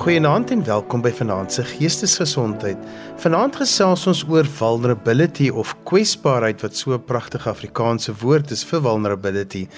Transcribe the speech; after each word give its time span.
Goeienaand 0.00 0.48
en 0.50 0.62
welkom 0.64 1.02
by 1.04 1.10
Vanaand 1.12 1.52
se 1.52 1.60
Geestesgesondheid. 1.68 2.78
Vanaand 3.20 3.58
gesels 3.60 4.06
ons 4.08 4.22
oor 4.32 4.46
vulnerability 4.48 5.50
of 5.52 5.74
kwesbaarheid 5.84 6.62
wat 6.64 6.76
so 6.76 6.94
'n 6.94 7.04
pragtige 7.04 7.50
Afrikaanse 7.50 8.14
woord 8.22 8.50
is 8.50 8.64
vir 8.64 8.80
vulnerability. 8.80 9.68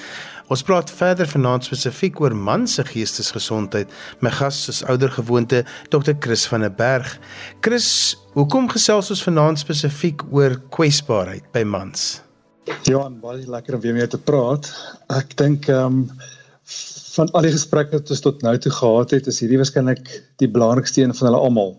Ons 0.47 0.63
praat 0.63 0.91
verder 0.91 1.27
vanaand 1.27 1.65
spesifiek 1.65 2.21
oor 2.21 2.37
man 2.37 2.69
se 2.69 2.85
geestesgesondheid. 2.85 3.91
My 4.21 4.31
gas 4.31 4.69
is 4.69 4.85
oudergewoonte 4.85 5.65
Dr. 5.89 6.15
Chris 6.19 6.47
van 6.47 6.61
der 6.61 6.75
Berg. 6.75 7.19
Chris, 7.61 8.17
hoekom 8.33 8.69
gesels 8.69 9.11
ons 9.11 9.23
vanaand 9.23 9.59
spesifiek 9.59 10.23
oor 10.31 10.55
kwesbaarheid 10.71 11.51
by 11.53 11.65
mans? 11.65 12.23
Ja, 12.83 13.11
baie 13.11 13.43
lekker 13.47 13.75
om 13.75 13.81
weer 13.81 13.95
mee 13.95 14.07
te 14.07 14.19
praat. 14.19 14.71
Ek 15.09 15.37
dink 15.37 15.69
ehm 15.69 15.85
um, 15.85 16.11
van 17.13 17.31
al 17.37 17.45
die 17.47 17.53
gesprekke 17.53 17.99
wat 17.99 18.13
ons 18.15 18.23
tot 18.25 18.43
nou 18.45 18.55
toe 18.59 18.73
gehad 18.73 19.13
het, 19.17 19.29
is 19.29 19.41
hierdie 19.43 19.61
waarskynlik 19.61 20.09
die 20.41 20.49
belangrikste 20.49 21.03
een 21.03 21.15
van 21.17 21.29
hulle 21.29 21.43
almal. 21.45 21.75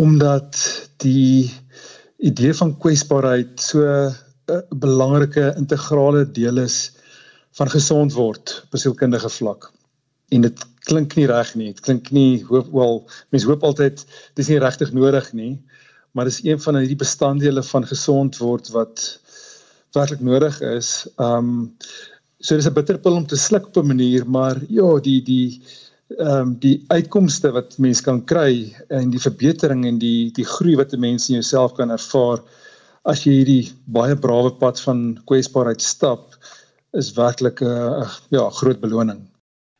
Omdat 0.00 0.60
die 1.04 1.50
idee 2.30 2.54
van 2.56 2.76
kwesbaarheid 2.80 3.60
so 3.60 3.84
'n 3.84 4.14
uh, 4.52 4.62
belangrike 4.70 5.52
integrale 5.56 6.24
deel 6.24 6.58
is 6.58 6.92
van 7.58 7.70
gesond 7.70 8.12
word 8.12 8.64
op 8.64 8.78
sielkundige 8.78 9.28
vlak. 9.28 9.70
En 10.28 10.40
dit 10.40 10.64
klink 10.88 11.16
nie 11.16 11.26
reg 11.26 11.54
nie. 11.54 11.72
Dit 11.72 11.80
klink 11.80 12.10
nie 12.10 12.44
hoop 12.48 12.70
wel 12.72 13.02
mense 13.30 13.46
hoop 13.46 13.62
altyd 13.62 14.04
dis 14.34 14.48
nie 14.48 14.58
regtig 14.58 14.92
nodig 14.92 15.32
nie, 15.32 15.58
maar 16.12 16.24
dis 16.24 16.42
een 16.44 16.60
van 16.60 16.76
hierdie 16.76 16.98
bestanddele 16.98 17.62
van 17.62 17.86
gesond 17.86 18.38
word 18.38 18.70
wat 18.74 19.20
werklik 19.92 20.20
nodig 20.20 20.60
is. 20.60 21.08
Um 21.16 21.76
so 22.40 22.56
dis 22.56 22.66
'n 22.66 22.74
bitterpil 22.74 23.16
om 23.16 23.26
te 23.26 23.36
sluk 23.36 23.66
op 23.66 23.76
'n 23.76 23.86
manier, 23.92 24.26
maar 24.26 24.56
ja, 24.68 24.98
die 25.00 25.22
die 25.22 25.60
ehm 26.18 26.48
um, 26.48 26.54
die 26.58 26.84
uitkomste 26.88 27.52
wat 27.52 27.78
mens 27.78 28.00
kan 28.02 28.24
kry 28.24 28.74
en 28.88 29.10
die 29.10 29.20
verbetering 29.22 29.84
en 29.86 29.98
die 29.98 30.32
die 30.34 30.44
groei 30.44 30.74
wat 30.76 30.92
'n 30.92 31.00
mens 31.00 31.28
in 31.28 31.34
jouself 31.34 31.74
kan 31.74 31.90
ervaar 31.90 32.40
as 33.04 33.24
jy 33.24 33.32
hierdie 33.32 33.72
baie 33.86 34.16
brawe 34.16 34.50
pad 34.50 34.80
van 34.80 35.20
kwesbaarheid 35.26 35.82
stap 35.82 36.34
is 36.92 37.12
werklik 37.14 37.62
'n 37.62 37.66
uh, 37.66 38.10
ja, 38.30 38.50
groot 38.50 38.80
beloning. 38.80 39.20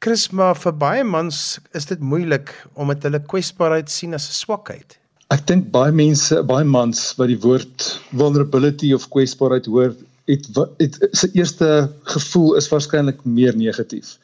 Chris, 0.04 0.30
maar 0.30 0.54
vir 0.56 0.72
baie 0.72 1.04
mans 1.04 1.58
is 1.74 1.84
dit 1.84 2.00
moeilik 2.00 2.54
om 2.74 2.88
dit 2.88 3.02
hulle 3.02 3.20
kwesbaarheid 3.20 3.90
sien 3.90 4.14
as 4.14 4.28
'n 4.28 4.38
swakheid. 4.44 4.98
Ek 5.30 5.46
dink 5.46 5.70
baie 5.70 5.92
mense, 5.92 6.42
baie 6.42 6.64
mans 6.64 7.14
wat 7.18 7.28
die 7.28 7.40
woord 7.40 8.00
vulnerability 8.12 8.94
of 8.94 9.08
kwesbaarheid 9.08 9.66
hoor, 9.66 9.92
het 10.28 10.46
het 10.78 10.98
se 11.12 11.30
eerste 11.32 11.90
gevoel 12.02 12.54
is 12.56 12.68
waarskynlik 12.68 13.24
meer 13.24 13.56
negatief. 13.56 14.18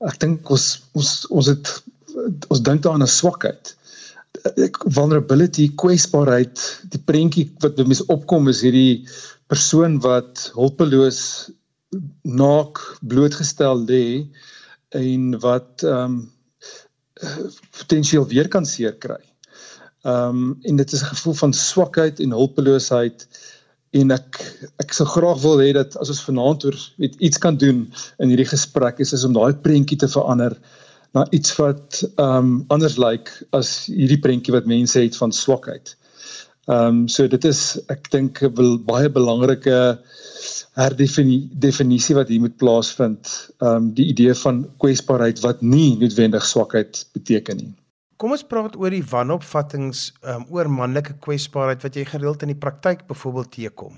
Ek 0.00 0.18
dink 0.20 0.50
ons 0.50 0.82
ons 0.92 1.10
ons 1.30 1.46
het 1.46 1.72
ons 2.48 2.60
dink 2.60 2.82
daaraan 2.82 3.06
as 3.06 3.16
swakheid. 3.16 3.74
Ek 4.56 4.78
vulnerability, 4.88 5.68
kwesbaarheid, 5.78 6.60
die 6.92 7.00
prentjie 7.00 7.46
wat 7.62 7.76
by 7.76 7.86
mense 7.86 8.06
opkom 8.12 8.48
is 8.52 8.62
hierdie 8.64 9.06
persoon 9.52 10.00
wat 10.04 10.50
hulpeloos 10.56 11.50
naak 12.24 12.80
blootgestel 13.00 13.84
lê 13.88 14.04
en 14.96 15.34
wat 15.44 15.84
ehm 15.86 16.04
um, 16.04 16.22
potensieel 17.78 18.24
weer 18.26 18.48
kan 18.50 18.64
seer 18.66 18.96
kry. 18.98 19.20
Ehm 20.02 20.38
um, 20.42 20.58
en 20.66 20.76
dit 20.76 20.92
is 20.92 21.02
'n 21.02 21.12
gevoel 21.14 21.34
van 21.34 21.52
swakheid 21.52 22.20
en 22.20 22.30
hulpeloosheid 22.34 23.28
en 23.92 24.14
ek 24.14 24.38
ek 24.82 24.94
sou 24.96 25.06
graag 25.08 25.42
wil 25.42 25.60
hê 25.60 25.72
dat 25.76 25.96
as 26.00 26.10
ons 26.12 26.22
vanaand 26.26 26.64
oor 26.68 26.78
met 27.02 27.16
iets 27.20 27.40
kan 27.42 27.58
doen 27.60 27.84
in 28.22 28.32
hierdie 28.32 28.48
gesprek 28.48 29.02
is, 29.04 29.12
is 29.12 29.26
om 29.28 29.34
daai 29.36 29.52
prentjie 29.64 29.98
te 30.00 30.08
verander 30.08 30.56
na 31.16 31.26
iets 31.36 31.56
wat 31.60 32.00
ehm 32.16 32.36
um, 32.38 32.54
anders 32.72 32.96
lyk 32.96 33.28
like 33.28 33.50
as 33.58 33.74
hierdie 33.90 34.20
prentjie 34.24 34.54
wat 34.54 34.70
mense 34.70 35.00
het 35.00 35.18
van 35.20 35.34
swakheid. 35.36 35.96
Ehm 36.70 37.02
um, 37.02 37.02
so 37.08 37.28
dit 37.28 37.44
is 37.44 37.60
ek 37.92 38.08
dink 38.14 38.42
'n 38.48 38.80
baie 38.88 39.10
belangrike 39.12 39.78
herdefinisie 40.78 42.16
wat 42.16 42.28
hier 42.32 42.40
moet 42.40 42.56
plaasvind. 42.56 43.28
Ehm 43.60 43.76
um, 43.76 43.92
die 43.98 44.08
idee 44.14 44.34
van 44.44 44.64
kwesbaarheid 44.78 45.44
wat 45.44 45.60
nie 45.62 45.98
noodwendig 46.00 46.46
swakheid 46.46 47.04
beteken 47.12 47.56
nie. 47.56 47.72
Kom 48.22 48.36
ons 48.36 48.44
praat 48.46 48.76
oor 48.78 48.94
die 48.94 49.02
wanopvattinge 49.02 49.90
um, 50.30 50.44
oor 50.54 50.68
manlike 50.70 51.16
kwesbaarheid 51.24 51.82
wat 51.82 51.96
jy 51.98 52.04
gereeld 52.06 52.44
in 52.46 52.52
die 52.52 52.60
praktyk 52.64 53.00
byvoorbeeld 53.08 53.50
teekom. 53.56 53.96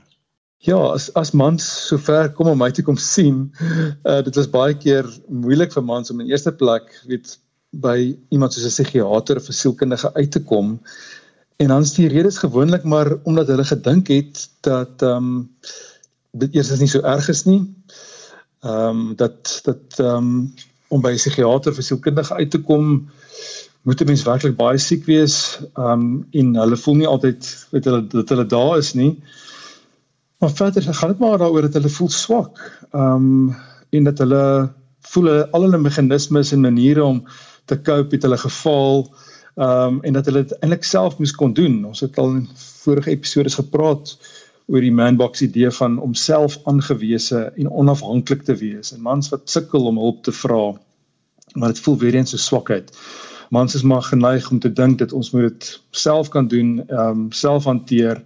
Ja, 0.65 0.79
as 0.95 1.11
as 1.21 1.35
mans 1.37 1.67
sover 1.91 2.31
kom 2.39 2.49
om 2.49 2.63
my 2.63 2.71
te 2.73 2.81
kom 2.87 2.97
sien, 2.97 3.51
uh, 3.61 4.23
dit 4.25 4.39
was 4.41 4.49
baie 4.49 4.73
keer 4.81 5.05
moeilik 5.29 5.75
vir 5.77 5.85
mans 5.85 6.09
om 6.15 6.23
in 6.25 6.31
eerste 6.33 6.55
plek 6.57 6.89
weet 7.11 7.35
by 7.85 8.15
iemand 8.33 8.57
soos 8.57 8.65
'n 8.65 8.73
psigiater 8.73 9.37
of 9.37 9.51
'n 9.53 9.59
sielkundige 9.61 10.09
uit 10.15 10.31
te 10.33 10.41
kom. 10.41 10.79
En 11.61 11.69
dan 11.69 11.85
is 11.85 11.93
die 11.93 12.09
redes 12.09 12.41
gewoonlik 12.41 12.85
maar 12.85 13.13
omdat 13.29 13.53
hulle 13.53 13.65
gedink 13.65 14.09
het 14.09 14.49
dat 14.63 15.03
ehm 15.03 15.17
um, 15.17 15.51
dit 16.33 16.55
eers 16.55 16.71
is 16.71 16.81
nie 16.81 16.89
so 16.89 17.05
erg 17.05 17.29
is 17.29 17.45
nie. 17.45 17.61
Ehm 18.65 18.89
um, 18.89 19.17
dat 19.17 19.61
dat 19.69 20.01
ehm 20.01 20.17
um, 20.17 20.55
om 20.89 21.01
by 21.05 21.13
'n 21.13 21.21
psigiater 21.21 21.73
of 21.73 21.79
'n 21.79 21.89
sielkundige 21.91 22.35
uit 22.35 22.51
te 22.51 22.61
kom 22.61 23.11
moet 23.85 24.01
'n 24.01 24.07
mens 24.07 24.23
werklik 24.25 24.57
baie 24.57 24.79
siek 24.79 25.05
wees 25.05 25.61
um 25.77 26.27
en 26.31 26.55
hulle 26.57 26.77
voel 26.77 26.95
nie 27.01 27.09
altyd 27.09 27.49
weet 27.71 27.85
hulle 27.85 28.07
dat 28.07 28.29
hulle 28.33 28.47
daar 28.47 28.79
is 28.79 28.93
nie. 28.95 29.13
Maar 30.41 30.51
verder 30.51 30.95
gaan 30.95 31.13
dit 31.13 31.19
maar 31.19 31.39
daaroor 31.39 31.67
dat 31.69 31.77
hulle 31.79 31.89
voel 31.89 32.09
swak 32.09 32.63
um 32.93 33.57
en 33.91 34.05
dat 34.05 34.19
hulle 34.19 34.73
voel 35.01 35.25
hulle 35.25 35.51
al 35.51 35.67
hulle 35.67 35.79
meganismes 35.79 36.53
en 36.53 36.61
maniere 36.61 37.05
om 37.05 37.27
te 37.65 37.81
cope 37.83 38.15
het 38.17 38.23
hulle 38.23 38.39
gefaal 38.39 39.05
um 39.57 40.01
en 40.03 40.13
dat 40.13 40.25
hulle 40.25 40.43
dit 40.47 40.57
eintlik 40.61 40.85
self 40.85 41.19
moes 41.19 41.35
kon 41.35 41.53
doen. 41.53 41.85
Ons 41.85 42.01
het 42.01 42.19
al 42.19 42.31
in 42.31 42.49
vorige 42.85 43.11
episode 43.11 43.51
gepraat 43.51 44.17
oor 44.67 44.81
die 44.81 44.93
manbox 44.93 45.45
idee 45.45 45.71
van 45.71 45.99
om 46.01 46.15
self 46.15 46.57
aangewese 46.65 47.53
en 47.57 47.71
onafhanklik 47.71 48.43
te 48.49 48.57
wees 48.57 48.95
en 48.97 49.05
mans 49.05 49.29
wat 49.29 49.51
sukkel 49.51 49.87
om 49.93 50.01
hulp 50.01 50.23
te 50.25 50.33
vra 50.33 50.73
maar 51.53 51.75
dit 51.75 51.85
voel 51.85 51.99
weer 51.99 52.15
eens 52.15 52.31
so 52.31 52.41
swakheid 52.41 52.91
mans 53.51 53.75
is 53.75 53.83
maar 53.83 54.03
geneig 54.03 54.51
om 54.51 54.59
te 54.59 54.73
dink 54.73 54.99
dat 54.99 55.13
ons 55.13 55.31
moet 55.31 55.49
dit 55.49 55.81
self 55.91 56.29
kan 56.29 56.49
doen, 56.49 56.85
ehm 56.89 57.09
um, 57.09 57.33
self 57.33 57.65
hanteer. 57.65 58.23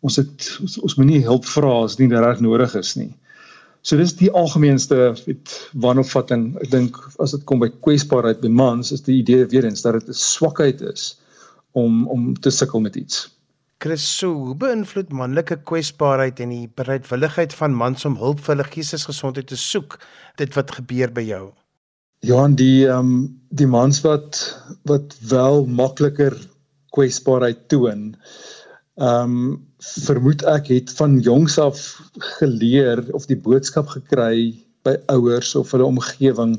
Ons 0.00 0.16
het 0.16 0.58
ons, 0.60 0.78
ons 0.78 0.94
moet 0.94 1.06
nie 1.06 1.24
hulp 1.24 1.46
vra 1.46 1.72
as 1.84 1.96
dit 1.96 2.08
nie 2.08 2.20
reg 2.26 2.40
nodig 2.40 2.74
is 2.74 2.94
nie. 2.96 3.12
So 3.82 3.96
dis 3.96 4.16
die 4.18 4.30
algemeenste 4.30 5.14
weet 5.24 5.54
wanopvatting. 5.72 6.50
Ek 6.62 6.70
dink 6.70 6.98
as 7.22 7.32
dit 7.36 7.44
kom 7.48 7.62
by 7.62 7.70
kwesbaarheid 7.84 8.42
by 8.42 8.50
mans 8.50 8.92
is 8.92 9.04
die 9.06 9.20
idee 9.22 9.46
weer 9.52 9.64
eens 9.64 9.82
dat 9.82 10.00
dit 10.00 10.08
'n 10.08 10.22
swakheid 10.22 10.80
is 10.80 11.16
om 11.72 12.08
om 12.08 12.34
te 12.34 12.50
sukkel 12.50 12.80
met 12.80 12.96
iets. 12.96 13.28
Chris, 13.78 14.02
so 14.02 14.54
beïnvloed 14.58 15.12
manlike 15.14 15.60
kwesbaarheid 15.62 16.40
en 16.40 16.50
die 16.50 16.68
bereidwilligheid 16.74 17.54
van 17.54 17.76
mans 17.78 18.04
om 18.04 18.16
hulp 18.18 18.40
vir 18.40 18.56
hulle 18.56 18.66
geestesgesondheid 18.72 19.46
te 19.46 19.56
soek 19.56 20.00
dit 20.36 20.54
wat 20.54 20.72
gebeur 20.80 21.12
by 21.14 21.22
jou? 21.22 21.44
En 22.26 22.54
die 22.54 22.86
ehm 22.88 22.98
um, 22.98 23.36
die 23.50 23.66
mans 23.66 24.00
wat 24.00 24.58
wat 24.82 25.14
wel 25.28 25.66
makliker 25.66 26.34
kwesbaarheid 26.90 27.68
toon. 27.68 28.16
Ehm 28.96 29.36
um, 29.36 29.66
vermoed 29.78 30.42
ek 30.42 30.66
het 30.66 30.90
van 30.98 31.20
jongs 31.22 31.58
af 31.58 32.02
geleer 32.18 33.04
of 33.14 33.26
die 33.26 33.38
boodskap 33.38 33.86
gekry 33.88 34.58
by 34.82 34.96
ouers 35.06 35.54
of 35.54 35.70
hulle 35.70 35.86
omgewing 35.86 36.56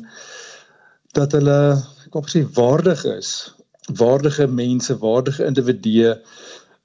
dat 1.18 1.36
hulle 1.36 1.84
kom 2.10 2.24
sê 2.32 2.46
waardig 2.56 3.04
is, 3.06 3.54
waardige 4.00 4.48
mense, 4.48 4.98
waardige 4.98 5.46
individue 5.46 6.16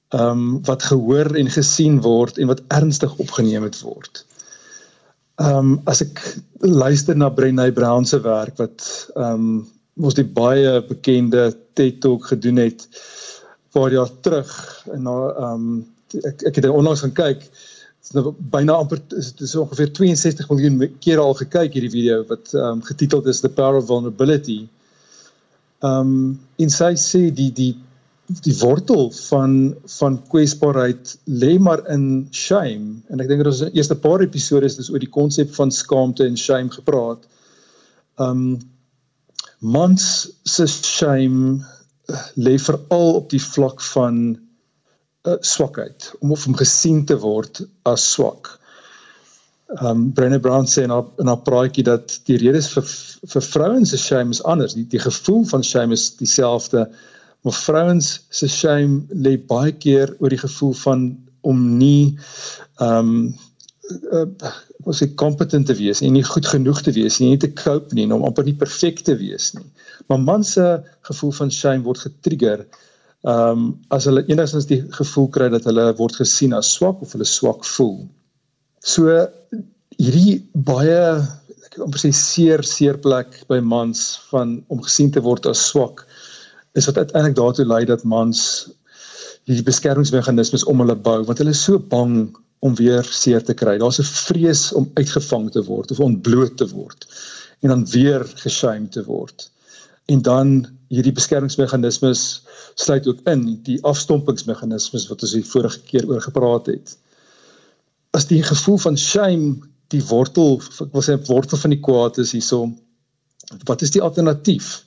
ehm 0.09 0.29
um, 0.29 0.63
wat 0.67 0.83
gehoor 0.83 1.31
en 1.35 1.49
gesien 1.49 2.01
word 2.01 2.37
en 2.37 2.51
wat 2.51 2.63
ernstig 2.67 3.15
opgeneem 3.17 3.71
word. 3.81 4.25
Ehm 5.35 5.57
um, 5.57 5.71
as 5.91 5.99
ek 6.01 6.21
luister 6.63 7.15
na 7.15 7.27
Brené 7.29 7.71
Brown 7.75 8.05
se 8.05 8.21
werk 8.23 8.55
wat 8.61 8.85
ehm 9.15 9.33
um, 9.33 9.63
ons 9.95 10.15
die 10.15 10.27
baie 10.27 10.79
bekende 10.87 11.49
TED 11.75 12.01
Talk 12.03 12.27
gedoen 12.31 12.59
het 12.59 12.87
paar 13.75 13.91
jaar 13.91 14.11
terug 14.23 14.51
en 14.95 15.03
na 15.03 15.15
ehm 15.33 15.65
um, 15.67 15.81
ek 16.31 16.45
ek 16.51 16.61
het 16.61 16.69
onlangs 16.71 17.03
gaan 17.03 17.15
kyk 17.17 17.43
is 18.05 18.13
nou 18.15 18.31
byna 18.53 18.77
amper 18.79 19.01
is 19.19 19.33
dit 19.33 19.43
is 19.47 19.55
ongeveer 19.59 19.91
62 19.99 20.49
miljoen 20.53 20.79
keer 21.03 21.19
al 21.19 21.35
gekyk 21.41 21.75
hierdie 21.75 21.95
video 21.97 22.21
wat 22.31 22.53
ehm 22.53 22.79
um, 22.79 22.85
getiteld 22.87 23.27
is 23.27 23.43
The 23.43 23.51
Power 23.59 23.81
of 23.81 23.89
Vulnerability. 23.91 24.61
Ehm 25.83 26.15
um, 26.15 26.39
en 26.63 26.71
sy 26.79 26.93
sê 26.95 27.25
die 27.41 27.51
die 27.51 27.73
die 28.25 28.55
wortel 28.57 29.11
van 29.11 29.75
van 29.97 30.17
kwesbaarheid 30.31 31.17
lê 31.25 31.57
maar 31.59 31.83
in 31.93 32.27
shame 32.31 33.01
en 33.13 33.21
ek 33.21 33.29
dink 33.29 33.43
dat 33.43 33.51
ons 33.51 33.61
in 33.61 33.73
die 33.73 33.81
eerste 33.81 33.97
paar 34.01 34.23
episode 34.25 34.65
is 34.65 34.89
oor 34.89 35.03
die 35.03 35.11
konsep 35.17 35.51
van 35.57 35.71
skaamte 35.71 36.25
en 36.25 36.37
shame 36.37 36.73
gepraat. 36.73 37.27
Um 38.17 38.57
mans 39.61 40.03
se 40.43 40.65
shame 40.67 41.61
eh, 42.09 42.25
lê 42.37 42.57
veral 42.61 43.21
op 43.21 43.29
die 43.29 43.41
vlak 43.41 43.81
van 43.93 44.35
uh, 45.25 45.37
swakheid 45.41 46.11
om 46.19 46.33
of 46.35 46.45
om 46.47 46.57
gesien 46.57 47.05
te 47.05 47.17
word 47.21 47.63
as 47.89 48.11
swak. 48.13 48.55
um 49.81 50.11
Brené 50.13 50.37
Brown 50.39 50.67
sê 50.69 50.83
in 50.85 50.93
haar 50.93 51.05
in 51.21 51.27
haar 51.27 51.41
praatjie 51.45 51.83
dat 51.85 52.19
die 52.29 52.37
redes 52.41 52.69
vir 52.73 52.85
vir 53.33 53.41
vrouens 53.41 53.89
se 53.89 53.97
shame 53.97 54.33
is 54.33 54.43
anders. 54.43 54.73
Die 54.77 54.85
die 54.89 55.01
gevoel 55.01 55.45
van 55.49 55.63
shame 55.63 55.93
is 55.93 56.11
dieselfde, 56.17 56.85
maar 57.45 57.53
vrouens 57.53 58.07
se 58.33 58.49
shame 58.49 59.03
lê 59.13 59.35
baie 59.51 59.73
keer 59.83 60.13
oor 60.19 60.33
die 60.33 60.41
gevoel 60.41 60.73
van 60.81 61.03
om 61.45 61.59
nie 61.77 62.17
um 62.81 63.11
uh, 64.11 64.25
was 64.85 65.01
ek 65.05 65.13
kompetent 65.21 65.69
te 65.69 65.75
wees 65.77 66.01
en 66.01 66.13
nie 66.13 66.25
goed 66.25 66.47
genoeg 66.49 66.81
te 66.85 66.93
wees 66.95 67.19
nie, 67.21 67.31
nie 67.33 67.41
te 67.41 67.51
cope 67.57 67.93
nie, 67.97 68.05
om 68.13 68.25
amper 68.25 68.45
nie 68.45 68.57
perfek 68.57 69.01
te 69.05 69.15
wees 69.17 69.51
nie. 69.57 69.65
Maar 70.09 70.19
man 70.21 70.43
se 70.45 70.65
gevoel 71.09 71.33
van 71.39 71.53
shame 71.53 71.85
word 71.85 72.01
getrigger 72.05 72.65
um 73.29 73.71
as 73.93 74.05
hulle 74.09 74.25
enigstens 74.29 74.67
die 74.69 74.81
gevoel 74.97 75.29
kry 75.37 75.49
dat 75.53 75.65
hulle 75.69 75.87
word 76.01 76.17
gesien 76.21 76.53
as 76.53 76.69
swak 76.77 77.01
of 77.01 77.13
hulle 77.13 77.29
swak 77.29 77.65
voel. 77.75 78.03
So 78.85 79.21
hierdie 79.97 80.39
baie 80.67 80.99
ek 81.69 81.79
amper 81.85 82.01
sê 82.01 82.13
seer 82.13 82.65
seer 82.65 82.97
plek 83.05 83.37
by 83.49 83.61
mans 83.61 84.07
van 84.33 84.59
om 84.73 84.81
gesien 84.85 85.13
te 85.13 85.21
word 85.25 85.49
as 85.49 85.61
swak 85.71 86.07
is 86.75 86.87
wat 86.89 86.97
uiteindelik 86.97 87.37
daartoe 87.37 87.65
lei 87.65 87.83
dat 87.85 88.03
mans 88.03 88.41
hierdie 89.45 89.65
beskermingsmeganismes 89.65 90.65
om 90.71 90.81
hulle 90.83 90.95
bou 91.07 91.21
want 91.23 91.41
hulle 91.41 91.53
is 91.55 91.63
so 91.63 91.79
bang 91.79 92.35
om 92.65 92.75
weer 92.75 93.03
seer 93.03 93.43
te 93.43 93.53
kry. 93.53 93.77
Daar's 93.77 93.99
'n 93.99 94.07
vrees 94.27 94.71
om 94.73 94.89
uitgevang 94.93 95.51
te 95.51 95.63
word 95.63 95.91
of 95.91 95.99
ontbloot 95.99 96.57
te 96.57 96.67
word 96.67 97.05
en 97.61 97.69
dan 97.69 97.85
weer 97.89 98.25
geshame 98.43 98.89
te 98.89 99.03
word. 99.03 99.49
En 100.05 100.21
dan 100.21 100.67
hierdie 100.87 101.13
beskermingsmeganismes 101.13 102.41
sluit 102.75 103.07
ook 103.07 103.19
in 103.29 103.61
die 103.63 103.83
afstompingsmeganismes 103.83 105.07
wat 105.07 105.21
ons 105.21 105.33
hier 105.33 105.45
vorige 105.45 105.79
keer 105.79 106.07
oor 106.07 106.21
gepraat 106.21 106.65
het. 106.65 106.97
As 108.11 108.27
die 108.27 108.43
gevoel 108.43 108.77
van 108.77 108.97
shame 108.97 109.55
die 109.87 110.03
wortel, 110.03 110.61
ek 110.81 110.91
wil 110.93 111.01
sê 111.05 111.17
wortel 111.27 111.57
van 111.57 111.69
die 111.69 111.81
kwaad 111.81 112.17
is 112.17 112.31
hierso, 112.31 112.69
wat 113.65 113.81
is 113.81 113.91
die 113.91 114.01
alternatief? 114.01 114.84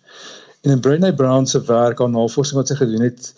En 0.69 0.75
in 0.75 0.81
Brené 0.81 1.15
Brown 1.17 1.47
se 1.47 1.63
werk 1.65 2.01
aan 2.01 2.11
navorsing 2.13 2.59
wat 2.59 2.69
sy 2.69 2.75
gedoen 2.77 3.07
het, 3.07 3.31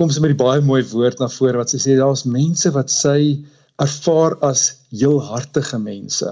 kom 0.00 0.08
sy 0.08 0.22
met 0.24 0.32
die 0.32 0.38
baie 0.40 0.62
mooi 0.64 0.80
woord 0.88 1.18
na 1.20 1.26
vore 1.28 1.60
wat 1.60 1.68
sy 1.68 1.80
sê 1.82 1.96
daar's 1.98 2.22
mense 2.24 2.70
wat 2.72 2.88
sy 2.88 3.36
ervaar 3.84 4.38
as 4.48 4.62
heelhartige 4.88 5.76
mense. 5.82 6.30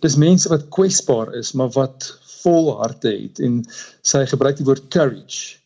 Dis 0.00 0.16
mense 0.16 0.48
wat 0.48 0.64
kwesbaar 0.72 1.34
is, 1.36 1.52
maar 1.52 1.68
wat 1.76 2.08
vol 2.38 2.72
harte 2.78 3.12
het 3.12 3.42
en 3.44 3.60
sy 4.08 4.22
gebruik 4.30 4.56
die 4.56 4.64
woord 4.70 4.88
courage. 4.94 5.58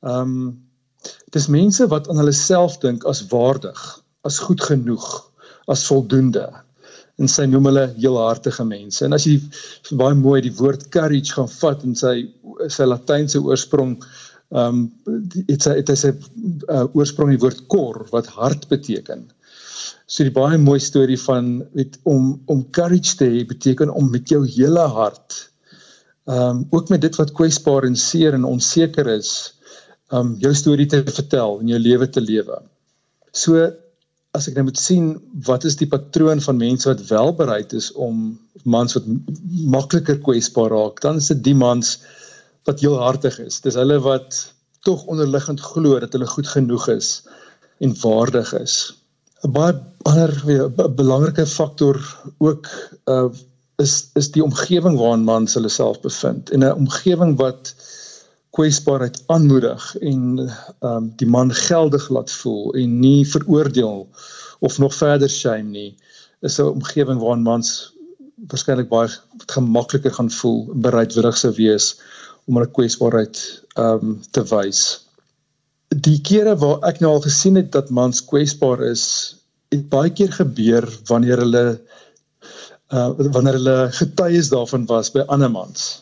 Um 0.00 0.56
dis 1.36 1.50
mense 1.52 1.84
wat 1.92 2.08
aan 2.08 2.22
hulle 2.22 2.32
self 2.32 2.80
dink 2.80 3.04
as 3.04 3.20
waardig, 3.28 3.84
as 4.24 4.40
goed 4.40 4.64
genoeg, 4.64 5.10
as 5.68 5.84
voldoende. 5.92 6.48
En 7.20 7.28
sy 7.28 7.44
noem 7.46 7.68
hulle 7.68 7.86
heelhartige 7.98 8.64
mense. 8.64 9.04
En 9.04 9.12
as 9.12 9.26
jy 9.28 9.36
baie 10.00 10.16
mooi 10.16 10.40
die 10.44 10.54
woord 10.58 10.88
courage 10.94 11.34
gaan 11.36 11.50
vat 11.58 11.84
in 11.84 11.94
sy 11.98 12.14
sy 12.72 12.88
latynse 12.88 13.40
oorsprong 13.40 13.98
um 14.62 14.82
dit 15.06 15.64
sê 15.64 15.78
dit 15.78 15.92
is 15.92 16.04
'n 16.04 16.18
uh, 16.68 16.84
oorsprong 16.96 17.30
die 17.32 17.40
woord 17.44 17.62
cor 17.72 18.02
wat 18.12 18.26
hart 18.26 18.68
beteken. 18.68 19.28
So 20.06 20.24
die 20.24 20.34
baie 20.34 20.58
mooi 20.58 20.80
storie 20.80 21.20
van 21.20 21.62
weet 21.72 21.98
om 22.04 22.40
om 22.46 22.66
courage 22.70 23.16
te 23.16 23.28
hê 23.28 23.46
beteken 23.48 23.90
om 23.90 24.10
met 24.10 24.28
jou 24.28 24.44
hele 24.46 24.86
hart 24.98 25.52
ehm 26.24 26.56
um, 26.56 26.66
ook 26.70 26.88
met 26.88 27.00
dit 27.00 27.16
wat 27.16 27.32
kwesbaar 27.32 27.84
en 27.84 27.96
seer 27.96 28.34
en 28.34 28.44
onseker 28.44 29.06
is, 29.06 29.54
ehm 30.10 30.20
um, 30.20 30.34
jou 30.38 30.54
storie 30.54 30.86
te 30.86 31.02
vertel 31.02 31.58
en 31.60 31.68
jou 31.68 31.78
lewe 31.78 32.08
te 32.08 32.20
lewe. 32.20 32.62
So 33.32 33.72
as 34.36 34.48
ek 34.48 34.56
nou 34.56 34.64
moet 34.70 34.80
sien 34.80 35.12
wat 35.46 35.66
is 35.68 35.76
die 35.80 35.88
patroon 35.88 36.40
van 36.40 36.60
mense 36.60 36.88
wat 36.88 37.04
wel 37.10 37.34
bereid 37.36 37.74
is 37.76 37.90
om 38.00 38.32
mans 38.64 38.96
wat 38.96 39.08
makliker 39.74 40.18
kwesbaar 40.24 40.72
raak, 40.72 41.02
dan 41.04 41.20
is 41.20 41.28
dit 41.34 41.42
die 41.50 41.58
mans 41.58 41.98
wat 42.68 42.80
heel 42.80 42.96
hartig 42.96 43.38
is. 43.42 43.60
Dis 43.60 43.76
hulle 43.76 43.98
wat 44.04 44.38
tog 44.86 45.04
onderliggend 45.12 45.60
glo 45.60 46.00
dat 46.00 46.16
hulle 46.16 46.30
goed 46.30 46.48
genoeg 46.48 46.88
is 46.94 47.14
en 47.84 47.94
waardig 48.02 48.52
is. 48.58 48.76
'n 49.42 49.52
baie 49.52 49.74
ander 50.08 50.30
belangrike 50.96 51.46
faktor 51.46 51.98
ook 52.38 52.68
uh 53.10 53.28
is 53.82 54.10
is 54.14 54.28
die 54.30 54.44
omgewing 54.44 54.96
waarin 55.00 55.24
mans 55.26 55.54
hulle 55.58 55.70
self 55.72 56.00
bevind 56.00 56.50
en 56.54 56.64
'n 56.64 56.76
omgewing 56.84 57.36
wat 57.40 57.74
kwesbaarheid 58.56 59.22
aanmoedig 59.34 59.84
en 60.00 60.22
um 60.80 61.12
die 61.20 61.28
man 61.36 61.54
geldig 61.56 62.08
laat 62.08 62.30
voel 62.42 62.74
en 62.82 62.98
nie 63.00 63.28
veroordeel 63.28 64.08
of 64.60 64.78
nog 64.78 64.94
verder 64.94 65.30
shame 65.30 65.70
nie 65.76 65.90
is 66.40 66.58
'n 66.58 66.72
omgewing 66.74 67.20
waarin 67.20 67.46
mans 67.48 67.94
waarskynlik 68.48 68.88
baie 68.88 69.08
gemakliker 69.54 70.12
gaan 70.18 70.30
voel 70.40 70.66
bereidwillig 70.74 71.36
sou 71.36 71.52
wees 71.56 71.94
om 72.46 72.58
hulle 72.58 72.76
kwesbaarheid 72.78 73.40
um 73.78 74.20
te 74.30 74.44
wys 74.54 75.02
die 76.00 76.20
kere 76.24 76.54
waar 76.56 76.80
ek 76.88 77.00
nou 77.02 77.16
al 77.16 77.24
gesien 77.24 77.58
het 77.58 77.72
dat 77.72 77.90
mans 77.90 78.22
kwesbaar 78.24 78.82
is, 78.86 79.04
het 79.72 79.88
baie 79.92 80.10
keer 80.12 80.32
gebeur 80.32 80.86
wanneer 81.08 81.42
hulle 81.44 81.64
uh 82.92 83.08
wanneer 83.32 83.56
hulle 83.56 83.76
getuies 83.96 84.50
daarvan 84.52 84.86
was 84.86 85.10
by 85.12 85.24
ander 85.28 85.50
mans. 85.50 86.01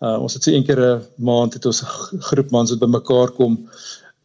Uh 0.00 0.16
ons 0.24 0.34
het 0.34 0.46
so 0.46 0.50
een 0.52 0.64
keer 0.64 0.80
'n 0.80 1.02
maand 1.16 1.54
het 1.54 1.66
ons 1.66 1.82
'n 1.82 2.20
groep 2.28 2.50
mans 2.50 2.70
wat 2.70 2.80
bymekaar 2.80 3.30
kom. 3.30 3.68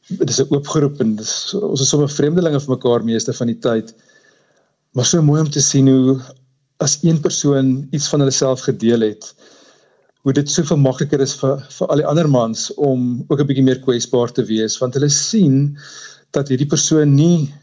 Dit 0.07 0.29
is 0.29 0.39
'n 0.41 0.53
oop 0.55 0.67
groep 0.67 1.01
en 1.01 1.15
dis 1.15 1.53
ons 1.53 1.81
is 1.81 1.89
sommer 1.89 2.09
vreemdelinge 2.09 2.59
vir 2.59 2.75
mekaar 2.75 3.03
meeste 3.03 3.33
van 3.33 3.47
die 3.47 3.59
tyd. 3.59 3.93
Maar 4.93 5.05
so 5.05 5.21
mooi 5.21 5.41
om 5.41 5.49
te 5.49 5.61
sien 5.61 5.87
hoe 5.87 6.21
as 6.77 6.97
een 7.03 7.19
persoon 7.19 7.87
iets 7.91 8.07
van 8.07 8.19
hulle 8.19 8.31
self 8.31 8.61
gedeel 8.61 9.01
het, 9.01 9.35
hoe 10.23 10.33
dit 10.33 10.49
soveel 10.49 10.77
makliker 10.77 11.21
is 11.21 11.33
vir 11.33 11.59
vir 11.77 11.87
al 11.87 12.01
die 12.01 12.05
ander 12.11 12.29
mans 12.29 12.73
om 12.73 13.25
ook 13.27 13.39
'n 13.39 13.47
bietjie 13.47 13.63
meer 13.63 13.79
kwesbaar 13.79 14.31
te 14.31 14.43
wees 14.43 14.77
want 14.77 14.93
hulle 14.93 15.09
sien 15.09 15.77
dat 16.31 16.47
hierdie 16.47 16.71
persoon 16.75 17.15
nie 17.15 17.53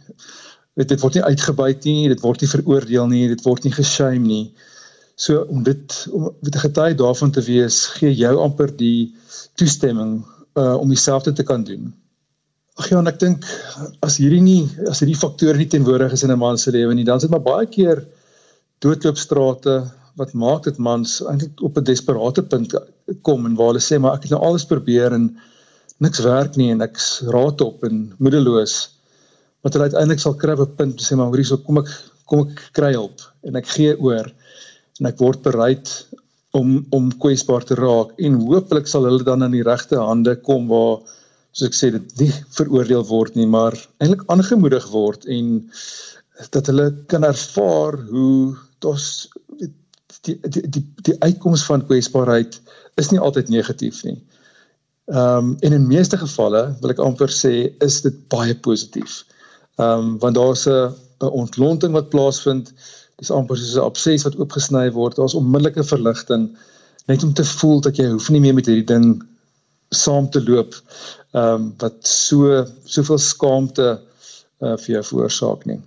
weet 0.75 0.89
dit 0.89 1.01
word 1.01 1.15
nie 1.15 1.25
uitgebuit 1.25 1.85
nie, 1.85 2.09
dit 2.09 2.21
word 2.21 2.41
nie 2.41 2.49
veroordeel 2.49 3.07
nie, 3.07 3.29
dit 3.29 3.43
word 3.45 3.65
nie 3.65 3.73
geshame 3.73 4.27
nie. 4.27 4.45
So 5.23 5.45
om 5.55 5.63
dit 5.63 5.97
om 6.11 6.31
'n 6.43 6.63
getuie 6.67 6.95
daarvan 6.99 7.31
te 7.31 7.43
wees, 7.47 7.87
gee 7.99 8.15
jou 8.15 8.37
amper 8.43 8.77
die 8.77 9.15
toestemming 9.55 10.25
uh 10.59 10.75
om 10.77 10.89
dieselfde 10.89 11.33
te 11.33 11.43
kan 11.43 11.65
doen. 11.65 11.93
Ag 12.81 12.89
ja, 12.89 12.99
en 12.99 13.07
ek 13.07 13.21
dink 13.21 13.45
as 14.01 14.17
hierdie 14.17 14.43
nie 14.43 14.63
as 14.91 15.01
hierdie 15.01 15.19
faktore 15.19 15.57
nie 15.57 15.69
teenwoordig 15.69 16.13
is 16.13 16.25
in 16.25 16.33
'n 16.33 16.39
man 16.39 16.59
se 16.59 16.71
lewe 16.71 16.95
nie, 16.95 17.05
dan 17.05 17.17
is 17.17 17.23
dit 17.23 17.31
maar 17.31 17.45
baie 17.45 17.67
keer 17.67 18.05
doodloopstrate 18.83 19.77
wat 20.21 20.35
maak 20.35 20.67
dit 20.69 20.79
mans 20.79 21.21
eintlik 21.31 21.63
op 21.63 21.79
'n 21.79 21.85
desperate 21.85 22.43
punt 22.43 22.75
kom 23.23 23.47
en 23.47 23.55
waar 23.57 23.73
hulle 23.73 23.85
sê 23.85 23.99
maar 24.01 24.17
ek 24.17 24.23
het 24.27 24.35
nou 24.35 24.43
alles 24.43 24.67
probeer 24.67 25.13
en 25.13 25.31
niks 25.99 26.21
werk 26.27 26.57
nie 26.57 26.71
en 26.71 26.81
ek's 26.81 27.23
raadop 27.35 27.85
en 27.85 28.13
moedeloos 28.19 28.75
wat 29.63 29.75
hulle 29.75 29.89
uiteindelik 29.91 30.21
sal 30.21 30.35
kry 30.35 30.59
op 30.59 30.69
'n 30.69 30.77
punt 30.77 31.01
sê 31.01 31.17
maar 31.17 31.31
hoorie 31.31 31.47
so 31.47 31.57
kom 31.57 31.79
ek 31.79 31.89
kom 32.27 32.49
ek 32.49 32.71
kry 32.73 32.93
hulp 32.93 33.21
en 33.45 33.57
ek 33.57 33.67
gee 33.67 33.95
oor 33.99 34.33
en 35.01 35.09
ek 35.11 35.19
word 35.25 35.43
bereid 35.43 35.91
om 36.59 36.87
om 36.91 37.11
kwesbaar 37.25 37.65
te 37.65 37.79
raak 37.81 38.13
en 38.19 38.41
hooplik 38.45 38.89
sal 38.91 39.09
hulle 39.09 39.25
dan 39.25 39.45
in 39.47 39.57
die 39.57 39.67
regte 39.67 40.01
hande 40.01 40.37
kom 40.49 40.69
waar 40.73 41.01
soos 41.53 41.69
ek 41.69 41.77
sê 41.77 41.93
dit 41.97 42.17
nie 42.21 42.33
veroordeel 42.57 43.05
word 43.09 43.37
nie 43.37 43.49
maar 43.49 43.77
eintlik 44.01 44.25
aangemoedig 44.33 44.89
word 44.93 45.29
en 45.37 45.55
dat 46.51 46.67
hulle 46.67 46.91
kan 47.13 47.25
ervaar 47.25 47.99
hoe 48.11 48.57
dit 48.83 49.31
die 50.23 50.39
die 50.55 50.63
die 50.69 50.85
die 51.07 51.17
uitkoms 51.19 51.65
van 51.67 51.85
kwesbaarheid 51.87 52.59
is 53.01 53.11
nie 53.11 53.21
altyd 53.21 53.49
negatief 53.49 54.03
nie. 54.07 54.19
Ehm 55.11 55.53
um, 55.53 55.57
en 55.61 55.73
in 55.73 55.87
meeste 55.87 56.19
gevalle 56.19 56.63
wil 56.81 56.95
ek 56.95 57.03
amper 57.03 57.33
sê 57.35 57.55
is 57.87 58.01
dit 58.07 58.19
baie 58.35 58.55
positief. 58.67 59.23
Ehm 59.79 60.13
um, 60.13 60.19
want 60.23 60.39
daar's 60.39 60.67
'n 60.67 60.95
'n 61.23 61.35
ontlonting 61.43 61.93
wat 61.93 62.11
plaasvind. 62.15 62.73
Dis 63.23 63.31
amper 63.31 63.59
soos 63.59 63.77
'n 63.79 63.87
abses 63.87 64.25
wat 64.27 64.39
oopgesny 64.41 64.89
word. 64.99 65.17
Daar's 65.17 65.39
onmiddellike 65.39 65.85
verligting 65.87 66.51
net 67.07 67.23
om 67.23 67.33
te 67.35 67.45
voel 67.45 67.81
dat 67.81 67.97
jy 67.97 68.09
hoef 68.11 68.31
nie 68.31 68.41
meer 68.43 68.55
met 68.55 68.67
hierdie 68.67 68.89
ding 68.89 69.23
saam 69.95 70.29
te 70.31 70.43
loop 70.43 70.75
ehm 71.33 71.55
um, 71.55 71.71
wat 71.79 71.97
so 72.09 72.65
soveel 72.85 73.19
skaamte 73.19 73.89
uh, 74.63 74.77
vir 74.83 74.91
jou 74.97 75.03
veroorsaak 75.11 75.67
nie. 75.71 75.81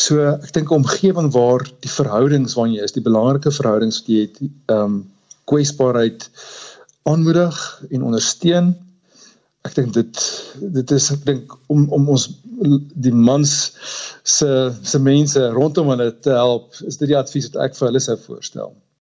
So 0.00 0.22
ek 0.32 0.52
dink 0.56 0.70
'n 0.70 0.82
omgewing 0.82 1.30
waar 1.36 1.64
die 1.84 1.92
verhoudings 1.92 2.56
waarin 2.56 2.74
jy 2.74 2.84
is, 2.84 2.96
die 2.96 3.04
belangrike 3.04 3.52
verhoudings 3.52 4.00
wat 4.00 4.08
jy 4.08 4.20
het, 4.26 4.40
ehm 4.72 4.84
um, 4.84 5.00
kwesbaarheid 5.50 6.28
aanmoedig 7.10 7.56
en 7.90 8.06
ondersteun. 8.06 8.74
Ek 9.68 9.74
dink 9.74 9.92
dit 9.94 10.20
dit 10.78 10.90
is 10.96 11.10
ek 11.12 11.24
dink 11.26 11.56
om 11.68 11.88
om 11.92 12.08
ons 12.08 12.28
die 12.60 13.12
mans 13.12 13.52
se 14.22 14.48
se 14.82 14.98
mense 15.00 15.40
rondom 15.56 15.88
hulle 15.94 16.10
te 16.20 16.30
help, 16.36 16.74
is 16.86 17.00
dit 17.00 17.08
die 17.08 17.18
advies 17.18 17.50
wat 17.50 17.62
ek 17.70 17.78
vir 17.78 17.88
hulle 17.88 18.02
sou 18.04 18.16
voorstel. 18.26 18.74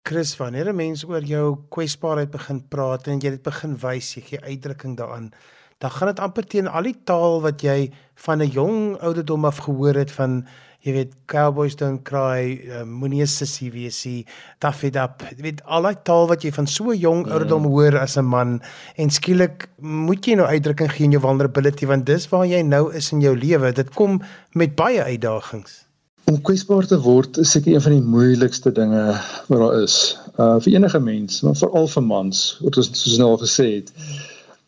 Chris, 0.08 0.36
wanneer 0.38 0.70
'n 0.70 0.76
mens 0.76 1.04
oor 1.06 1.24
jou 1.24 1.58
kwesbaarheid 1.70 2.32
begin 2.32 2.62
praat 2.68 3.08
en 3.08 3.20
jy 3.20 3.30
dit 3.30 3.44
begin 3.44 3.78
wys, 3.78 4.16
jy 4.16 4.22
gee 4.22 4.40
uitdrukking 4.42 4.98
daaraan, 4.98 5.32
dan 5.80 5.92
gaan 5.92 6.08
dit 6.08 6.20
amper 6.20 6.46
teen 6.48 6.68
al 6.68 6.84
die 6.84 7.00
taal 7.04 7.42
wat 7.42 7.62
jy 7.62 7.92
van 8.16 8.42
'n 8.42 8.52
jong 8.52 8.98
ouderdom 9.00 9.46
af 9.46 9.58
gehoor 9.58 9.96
het 9.96 10.12
van 10.12 10.46
jy 10.84 10.94
weet 10.98 11.12
cowboys 11.32 11.78
don't 11.80 12.04
cry 12.08 12.58
uh, 12.68 12.82
moenie 12.84 13.24
sissie 13.30 13.70
wees 13.72 14.02
nie 14.04 14.26
tough 14.64 14.84
it 14.84 14.98
up. 15.00 15.24
Jy 15.32 15.46
weet 15.46 15.62
al 15.64 15.88
die 15.88 15.96
taal 16.08 16.28
wat 16.32 16.44
jy 16.44 16.52
van 16.56 16.68
so 16.68 16.92
jong 16.92 17.24
mm. 17.24 17.32
ouderdom 17.32 17.70
hoor 17.72 17.96
as 18.02 18.18
'n 18.20 18.28
man 18.28 18.60
en 19.00 19.10
skielik 19.10 19.70
moet 19.80 20.28
jy 20.28 20.36
nou 20.36 20.48
uitdrukking 20.48 20.92
gee 20.92 21.08
in 21.08 21.16
jou 21.16 21.24
vulnerability 21.24 21.88
want 21.88 22.06
dis 22.06 22.28
waar 22.32 22.46
jy 22.46 22.62
nou 22.68 22.92
is 22.92 23.12
in 23.16 23.24
jou 23.24 23.36
lewe. 23.36 23.72
Dit 23.72 23.96
kom 23.96 24.20
met 24.54 24.76
baie 24.76 25.00
uitdagings. 25.04 25.86
Om 26.28 26.42
kwesbaar 26.42 26.86
te 26.88 27.00
word 27.00 27.38
is 27.38 27.52
seker 27.52 27.74
een 27.74 27.84
van 27.84 27.96
die 27.96 28.08
moeilikste 28.16 28.72
dinge 28.72 29.04
wat 29.48 29.60
daar 29.60 29.80
is 29.80 30.20
uh 30.36 30.60
vir 30.60 30.74
enige 30.76 31.00
mens 31.00 31.42
maar 31.44 31.56
veral 31.56 31.88
vir 31.88 32.04
mans 32.04 32.60
wat 32.64 32.78
ons 32.78 32.92
soos 32.92 33.18
nou 33.18 33.30
al 33.32 33.40
gesê 33.40 33.80
het. 33.80 33.94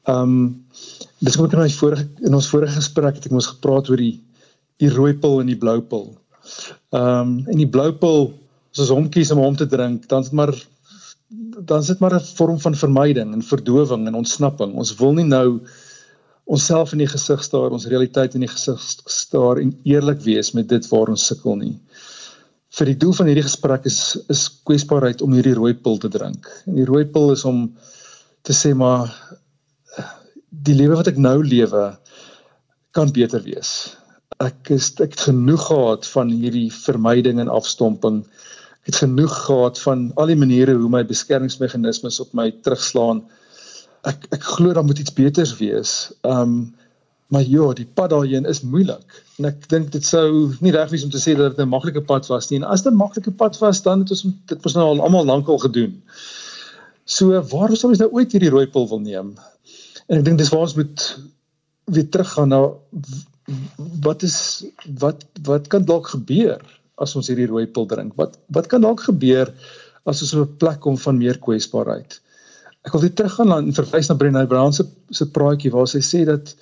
Um 0.08 0.64
dis 1.20 1.36
ook 1.38 1.52
in 1.52 1.60
ons 1.60 1.76
vorige 1.76 2.08
in 2.24 2.36
ons 2.36 2.48
vorige 2.48 2.80
gesprek 2.80 3.20
het 3.20 3.28
ek 3.28 3.36
mos 3.36 3.52
gepraat 3.52 3.90
oor 3.92 4.00
die 4.00 4.22
die 4.84 4.92
rooi 4.92 5.14
pil 5.14 5.42
en 5.42 5.52
die 5.52 5.60
blou 5.60 5.80
pil. 5.82 6.10
Ehm 6.96 7.22
um, 7.22 7.36
en 7.52 7.62
die 7.62 7.70
blou 7.70 7.92
pil 8.02 8.34
as 8.76 8.84
ons 8.84 8.92
hom 8.92 9.10
kies 9.12 9.32
om 9.32 9.40
hom 9.40 9.56
te 9.56 9.68
drink, 9.72 10.08
dan 10.12 10.26
is 10.26 10.32
dit 10.32 10.40
maar 10.40 10.54
dan 11.56 11.80
is 11.80 11.88
dit 11.88 12.00
maar 12.00 12.16
'n 12.16 12.28
vorm 12.38 12.60
van 12.60 12.76
vermyding 12.76 13.34
en 13.34 13.42
verdowing 13.42 14.08
en 14.08 14.20
ontsnapping. 14.22 14.76
Ons 14.76 14.96
wil 14.96 15.14
nie 15.14 15.26
nou 15.26 15.62
onsself 16.44 16.92
in 16.92 17.00
die 17.00 17.08
gesig 17.08 17.44
staar, 17.44 17.72
ons 17.72 17.88
realiteit 17.88 18.36
in 18.36 18.42
die 18.42 18.52
gesig 18.52 18.82
staar 19.06 19.58
en 19.58 19.74
eerlik 19.84 20.22
wees 20.22 20.52
met 20.52 20.70
dit 20.70 20.88
waar 20.90 21.10
ons 21.10 21.26
sukkel 21.26 21.56
nie. 21.56 21.80
Vir 22.70 22.86
die 22.86 22.98
doel 22.98 23.14
van 23.14 23.26
hierdie 23.26 23.48
gesprek 23.48 23.86
is 23.86 24.18
is 24.30 24.50
kwesbaarheid 24.64 25.22
om 25.22 25.34
hierdie 25.34 25.56
rooi 25.56 25.74
pil 25.74 25.98
te 25.98 26.10
drink. 26.10 26.52
En 26.68 26.76
die 26.76 26.86
rooi 26.86 27.06
pil 27.06 27.32
is 27.32 27.46
om 27.46 27.76
te 28.42 28.54
sê 28.54 28.76
maar 28.76 29.10
die 30.50 30.76
lewe 30.76 30.96
wat 30.96 31.08
ek 31.08 31.18
nou 31.18 31.44
lewe 31.44 31.98
kan 32.92 33.12
beter 33.12 33.42
wees 33.42 33.96
ek 34.44 34.70
is 34.76 34.92
ek 35.00 35.16
het 35.16 35.24
genoeg 35.30 35.68
gehad 35.68 36.08
van 36.08 36.30
hierdie 36.30 36.70
vermyding 36.74 37.40
en 37.40 37.52
afstomping. 37.52 38.24
Ek 38.84 38.92
het 38.92 39.02
genoeg 39.04 39.34
gehad 39.46 39.80
van 39.80 40.12
al 40.16 40.32
die 40.32 40.40
maniere 40.40 40.76
hoe 40.78 40.90
my 40.92 41.04
beskermingsmeganismes 41.08 42.20
op 42.20 42.34
my 42.38 42.52
terugslaan. 42.66 43.24
Ek 44.06 44.28
ek 44.36 44.44
glo 44.44 44.74
daar 44.74 44.86
moet 44.86 45.00
iets 45.00 45.16
beters 45.16 45.56
wees. 45.62 46.12
Um 46.24 46.76
maar 47.34 47.42
ja, 47.42 47.74
die 47.74 47.88
pad 47.98 48.12
daarheen 48.14 48.46
is 48.46 48.62
moeilik. 48.62 49.16
En 49.40 49.48
ek 49.50 49.64
dink 49.70 49.90
dit 49.92 50.06
sou 50.06 50.54
nie 50.62 50.72
reg 50.72 50.92
wees 50.92 51.04
om 51.04 51.10
te 51.10 51.18
sê 51.18 51.34
dat 51.34 51.56
dit 51.56 51.66
'n 51.66 51.70
maklike 51.70 52.04
pad 52.06 52.28
was 52.30 52.50
nie. 52.50 52.60
En 52.60 52.68
as 52.70 52.84
dit 52.84 52.94
'n 52.94 52.96
maklike 52.96 53.32
pad 53.32 53.58
was, 53.60 53.82
dan 53.82 54.00
het 54.00 54.12
ons 54.12 54.26
dit 54.46 54.64
mos 54.64 54.76
nou 54.76 54.86
al 54.86 55.02
almal 55.02 55.26
lankal 55.26 55.58
gedoen. 55.58 56.04
So 57.06 57.42
waar 57.42 57.76
sou 57.76 57.90
ons 57.92 58.00
nou 58.00 58.12
ooit 58.12 58.32
hierdie 58.32 58.50
rooi 58.50 58.68
pil 58.68 58.88
wil 58.88 59.00
neem? 59.00 59.34
En 60.08 60.18
ek 60.18 60.26
dink 60.26 60.38
dis 60.38 60.50
waar 60.50 60.62
ons 60.62 60.76
moet 60.76 61.20
weer 61.86 62.10
teruggaan 62.10 62.50
na 62.50 62.62
wat 64.06 64.24
is 64.24 64.38
wat 65.02 65.26
wat 65.50 65.68
kan 65.74 65.86
dalk 65.86 66.12
gebeur 66.14 66.62
as 67.02 67.16
ons 67.20 67.28
hierdie 67.32 67.50
rooi 67.50 67.66
pil 67.68 67.88
drink? 67.90 68.14
Wat 68.20 68.38
wat 68.56 68.70
kan 68.72 68.86
dalk 68.86 69.04
gebeur 69.08 69.52
as 70.06 70.22
ons 70.22 70.36
op 70.38 70.48
'n 70.48 70.58
plek 70.62 70.80
kom 70.86 70.98
van 70.98 71.18
meer 71.18 71.40
kwesbaarheid? 71.48 72.20
Ek 72.86 72.94
wil 72.94 73.02
weer 73.02 73.16
teruggaan 73.18 73.50
na 73.50 73.60
verwys 73.74 74.10
na 74.10 74.16
Brené 74.16 74.46
Brown 74.48 74.74
se 74.74 74.86
se 75.10 75.26
praatjie 75.26 75.72
waar 75.74 75.88
sy 75.88 76.02
sê 76.06 76.26
dat 76.26 76.56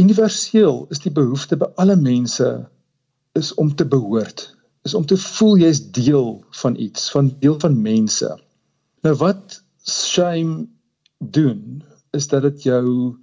universeel 0.00 0.86
is 0.90 1.00
die 1.04 1.12
behoefte 1.12 1.56
by 1.56 1.68
alle 1.76 1.96
mense 1.96 2.48
is 3.38 3.54
om 3.54 3.74
te 3.74 3.84
behoort, 3.84 4.56
is 4.84 4.94
om 4.94 5.06
te 5.06 5.16
voel 5.16 5.56
jy's 5.56 5.80
deel 5.96 6.44
van 6.62 6.76
iets, 6.76 7.10
van 7.10 7.30
deel 7.40 7.58
van 7.60 7.82
mense. 7.82 8.28
Nou 9.04 9.14
wat 9.14 9.62
shame 9.86 10.66
doen 11.18 11.82
is 12.12 12.28
dat 12.28 12.42
dit 12.42 12.62
jou 12.62 13.16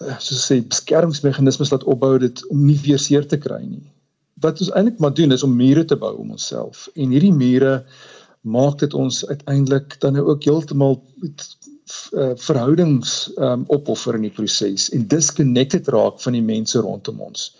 soos 0.00 0.46
sê 0.46 0.60
beskermingsmeganismes 0.68 1.70
laat 1.72 1.84
opbou 1.84 2.16
dit 2.18 2.42
om 2.50 2.64
nie 2.66 2.78
weer 2.84 3.00
seer 3.00 3.26
te 3.28 3.38
kry 3.38 3.60
nie. 3.64 3.84
Wat 4.42 4.60
ons 4.60 4.72
eintlik 4.74 4.98
maar 4.98 5.14
doen 5.14 5.32
is 5.32 5.44
om 5.46 5.54
mure 5.56 5.84
te 5.84 5.96
bou 5.96 6.14
om 6.18 6.34
onsself. 6.34 6.88
En 6.96 7.14
hierdie 7.14 7.34
mure 7.34 7.82
maak 8.42 8.80
dit 8.82 8.94
ons 8.94 9.22
uiteindelik 9.28 10.00
dan 10.02 10.16
nou 10.18 10.24
ook 10.32 10.44
heeltemal 10.44 10.96
uh, 10.98 12.32
verhoudings 12.42 13.30
um, 13.38 13.64
opoffer 13.68 14.18
in 14.18 14.26
die 14.26 14.34
proses 14.34 14.88
en 14.90 15.06
disconnected 15.06 15.88
raak 15.94 16.18
van 16.24 16.36
die 16.36 16.44
mense 16.44 16.80
rondom 16.82 17.20
ons. 17.22 17.52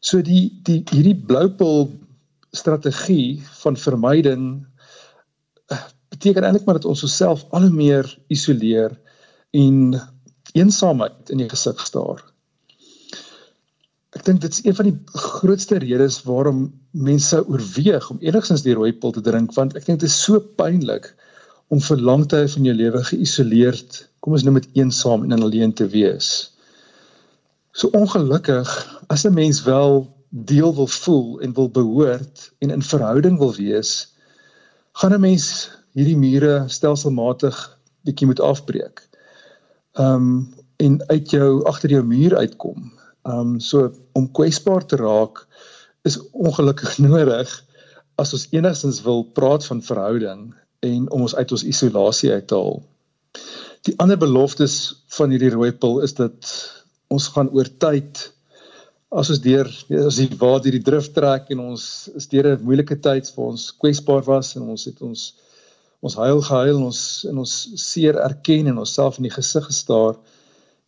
So 0.00 0.22
die 0.24 0.48
die 0.64 0.80
hierdie 0.92 1.18
bloupil 1.28 1.90
strategie 2.56 3.42
van 3.60 3.76
vermyding 3.76 4.46
uh, 5.72 5.82
beteken 6.14 6.46
eintlik 6.46 6.64
maar 6.64 6.80
dat 6.80 6.88
ons 6.88 7.04
osself 7.04 7.44
al 7.52 7.68
hoe 7.68 7.74
meer 7.74 8.08
isoleer 8.32 8.96
en 9.56 9.98
eensaamheid 10.54 11.30
in 11.32 11.42
die 11.42 11.48
gesig 11.50 11.80
staar. 11.86 12.22
Ek 14.16 14.24
dink 14.24 14.40
dit 14.40 14.52
is 14.52 14.64
een 14.64 14.74
van 14.74 14.88
die 14.88 15.20
grootste 15.20 15.78
redes 15.82 16.22
waarom 16.24 16.68
mense 16.90 17.42
oorweeg 17.44 18.10
om 18.10 18.20
enigstens 18.24 18.64
die 18.64 18.76
rooi 18.76 18.92
pil 18.92 19.12
te 19.12 19.22
drink 19.24 19.52
want 19.56 19.76
ek 19.76 19.84
dink 19.86 20.00
dit 20.00 20.08
is 20.08 20.16
so 20.16 20.40
pynlik 20.60 21.10
om 21.68 21.82
vir 21.84 22.00
lang 22.00 22.24
tye 22.32 22.48
van 22.48 22.64
jou 22.64 22.74
lewe 22.74 23.02
geïsoleerd, 23.10 23.98
kom 24.24 24.32
ons 24.32 24.44
noem 24.46 24.56
dit 24.56 24.78
eensaam 24.80 25.26
en 25.26 25.36
alleen 25.36 25.74
te 25.76 25.84
wees. 25.92 26.28
So 27.76 27.92
ongelukkig 27.92 28.70
as 29.12 29.26
'n 29.26 29.34
mens 29.34 29.60
wel 29.62 30.08
deel 30.30 30.72
wil 30.74 30.88
voel 30.88 31.40
en 31.40 31.52
wil 31.54 31.68
behoort 31.68 32.48
en 32.64 32.70
in 32.70 32.82
verhouding 32.82 33.38
wil 33.38 33.52
wees, 33.54 34.08
gaan 34.92 35.12
'n 35.12 35.20
mens 35.20 35.68
hierdie 35.92 36.16
mure 36.16 36.64
stelselmatig 36.68 37.78
bietjie 38.04 38.26
moet 38.26 38.40
afbreek 38.40 39.07
um 39.96 40.48
en 40.78 41.00
uit 41.08 41.30
jou 41.30 41.64
agter 41.66 41.90
jou 41.90 42.04
muur 42.06 42.36
uitkom. 42.36 42.92
Um 43.26 43.60
so 43.60 43.90
om 44.12 44.30
kwesbaar 44.30 44.86
te 44.86 44.96
raak 44.96 45.46
is 46.06 46.18
ongelukkig 46.32 46.98
nodig 47.08 47.50
as 48.18 48.32
ons 48.32 48.48
enigstens 48.50 49.02
wil 49.02 49.24
praat 49.34 49.66
van 49.66 49.82
verhouding 49.82 50.54
en 50.86 51.10
om 51.10 51.26
ons 51.26 51.34
uit 51.34 51.52
ons 51.52 51.64
isolasie 51.64 52.32
uit 52.32 52.46
te 52.46 52.54
haal. 52.54 52.82
Die 53.86 53.94
ander 54.02 54.18
beloftes 54.18 55.04
van 55.16 55.30
hierdie 55.30 55.54
rooi 55.54 55.72
pil 55.72 56.00
is 56.06 56.14
dat 56.18 56.50
ons 57.14 57.28
gaan 57.34 57.50
oor 57.54 57.68
tyd 57.82 58.26
as 59.08 59.30
ons 59.32 59.40
deur 59.40 59.68
as 60.04 60.18
die 60.20 60.28
waar 60.40 60.60
hierdie 60.64 60.84
drif 60.84 61.08
trek 61.16 61.48
en 61.54 61.62
ons 61.70 61.82
is 62.18 62.28
deur 62.28 62.50
'n 62.52 62.64
moeilike 62.64 62.98
tyd 63.00 63.30
vir 63.34 63.44
ons 63.44 63.70
kwesbaar 63.82 64.24
was 64.26 64.56
en 64.56 64.68
ons 64.74 64.84
het 64.84 65.00
ons 65.02 65.32
ons 66.00 66.14
huil 66.14 66.42
gehuil 66.42 66.76
en 66.76 66.88
ons 66.90 67.00
in 67.28 67.38
ons 67.38 67.54
seer 67.74 68.18
erken 68.22 68.66
en 68.70 68.78
onsself 68.78 69.18
in 69.18 69.26
die 69.26 69.34
gesig 69.34 69.64
gestaar. 69.66 70.18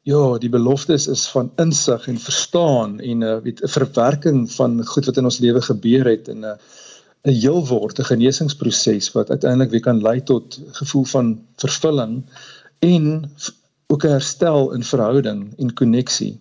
Ja, 0.08 0.38
die 0.38 0.50
beloftes 0.52 1.08
is 1.12 1.26
van 1.28 1.50
insig 1.60 2.06
en 2.08 2.18
verstaan 2.18 3.00
en 3.00 3.18
'n 3.18 3.22
uh, 3.22 3.40
weet 3.44 3.62
'n 3.62 3.68
verwerking 3.68 4.52
van 4.52 4.84
goed 4.86 5.06
wat 5.06 5.16
in 5.16 5.24
ons 5.24 5.38
lewe 5.38 5.60
gebeur 5.60 6.06
het 6.06 6.28
en 6.28 6.40
'n 6.40 6.44
uh, 6.44 6.56
'n 7.28 7.36
heel 7.36 7.66
word 7.66 7.98
'n 7.98 8.10
genesingsproses 8.12 9.12
wat 9.12 9.30
uiteindelik 9.30 9.70
weer 9.70 9.86
kan 9.86 10.00
lei 10.02 10.22
tot 10.22 10.60
gevoel 10.72 11.04
van 11.04 11.26
vervulling 11.56 12.24
en 12.78 13.04
ook 13.92 14.04
'n 14.04 14.16
herstel 14.16 14.72
in 14.72 14.84
verhouding 14.84 15.52
en 15.58 15.74
koneksie. 15.74 16.40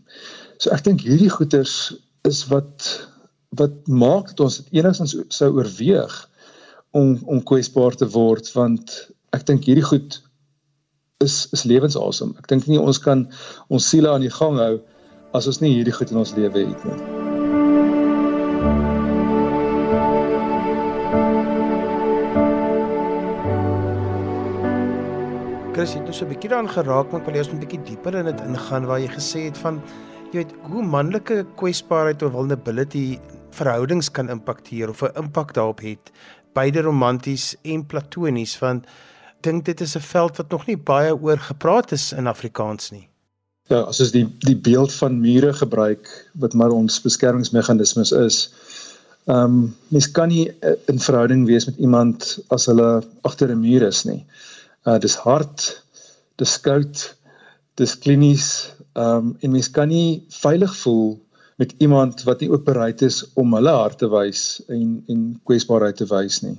So 0.58 0.70
ek 0.70 0.84
dink 0.84 1.02
hierdie 1.02 1.30
goeters 1.30 1.94
is 2.22 2.48
wat 2.48 3.08
wat 3.50 3.88
maak 3.88 4.28
dat 4.28 4.40
ons 4.40 4.58
dit 4.58 4.80
enigstens 4.80 5.16
sou 5.28 5.52
oorweeg 5.58 6.29
om 6.92 7.18
om 7.26 7.44
kwesbaar 7.44 7.96
te 7.96 8.08
word 8.10 8.50
want 8.54 9.12
ek 9.36 9.46
dink 9.46 9.68
hierdie 9.70 9.86
goed 9.86 10.22
is 11.24 11.48
is 11.54 11.66
lewensasem. 11.68 12.34
Ek 12.40 12.48
dink 12.48 12.68
nie 12.68 12.80
ons 12.80 13.00
kan 13.04 13.28
ons 13.70 13.90
siele 13.90 14.10
aan 14.10 14.26
die 14.26 14.34
gang 14.34 14.58
hou 14.58 14.80
as 15.38 15.48
ons 15.48 15.62
nie 15.62 15.76
hierdie 15.76 15.94
goed 15.94 16.12
in 16.12 16.22
ons 16.24 16.34
lewe 16.38 16.66
het 16.66 16.86
nie. 16.88 17.00
Chris 25.80 25.94
het 25.96 26.04
nou 26.04 26.14
so 26.14 26.26
'n 26.26 26.30
bietjie 26.34 26.50
daaraan 26.50 26.68
geraak, 26.68 27.12
maar 27.12 27.22
ek 27.22 27.28
wil 27.28 27.36
eers 27.36 27.52
'n 27.54 27.60
bietjie 27.60 27.84
dieper 27.84 28.16
in 28.16 28.26
dit 28.26 28.42
ingaan 28.42 28.86
waar 28.86 29.00
jy 29.00 29.08
gesê 29.08 29.46
het 29.46 29.58
van 29.58 29.82
jy 30.32 30.44
weet 30.44 30.54
hoe 30.62 30.84
manlike 30.84 31.46
kwesbaarheid 31.56 32.22
of 32.24 32.32
vulnerability 32.32 33.20
verhoudings 33.52 34.10
kan 34.12 34.30
impakteer 34.30 34.90
of 34.90 35.02
'n 35.04 35.16
impak 35.16 35.54
daarop 35.54 35.80
het 35.80 36.12
beide 36.54 36.82
romanties 36.82 37.56
en 37.62 37.86
platonies 37.86 38.58
want 38.60 38.86
dink 39.46 39.66
dit 39.66 39.82
is 39.82 39.96
'n 39.96 40.06
veld 40.14 40.38
wat 40.38 40.50
nog 40.50 40.66
nie 40.68 40.78
baie 40.78 41.14
oor 41.16 41.38
gepraat 41.38 41.92
is 41.92 42.12
in 42.12 42.28
Afrikaans 42.28 42.92
nie. 42.92 43.08
Ja, 43.70 43.82
as 43.82 44.00
ons 44.00 44.12
die 44.12 44.26
die 44.40 44.58
beeld 44.58 44.94
van 44.94 45.20
mure 45.22 45.54
gebruik 45.54 46.08
wat 46.34 46.54
maar 46.54 46.72
ons 46.72 47.02
beskermingsmeganismes 47.02 48.12
is. 48.12 48.50
Ehm 49.28 49.38
um, 49.38 49.76
mens 49.88 50.12
kan 50.12 50.28
nie 50.28 50.50
eh, 50.50 50.74
in 50.86 51.00
verhouding 51.00 51.46
wees 51.46 51.66
met 51.66 51.78
iemand 51.78 52.40
as 52.48 52.66
hulle 52.66 53.04
agter 53.22 53.50
'n 53.50 53.60
muur 53.60 53.82
is 53.88 54.04
nie. 54.04 54.26
Uh 54.86 54.98
dis 54.98 55.16
hard, 55.16 55.84
dis 56.36 56.60
koud, 56.60 57.16
dis 57.76 57.98
klinies, 57.98 58.74
ehm 58.94 59.06
um, 59.06 59.38
en 59.40 59.52
mens 59.52 59.70
kan 59.72 59.88
nie 59.88 60.26
veilig 60.30 60.76
voel 60.76 61.20
met 61.60 61.74
iemand 61.84 62.24
wat 62.24 62.40
nie 62.40 62.50
ook 62.52 62.64
bereid 62.64 63.02
is 63.06 63.22
om 63.40 63.54
hulle 63.58 63.76
hart 63.76 64.00
te 64.00 64.10
wys 64.12 64.62
en 64.72 65.00
en 65.12 65.24
kwesbaarheid 65.50 65.98
te 66.00 66.08
wys 66.08 66.42
nie. 66.46 66.56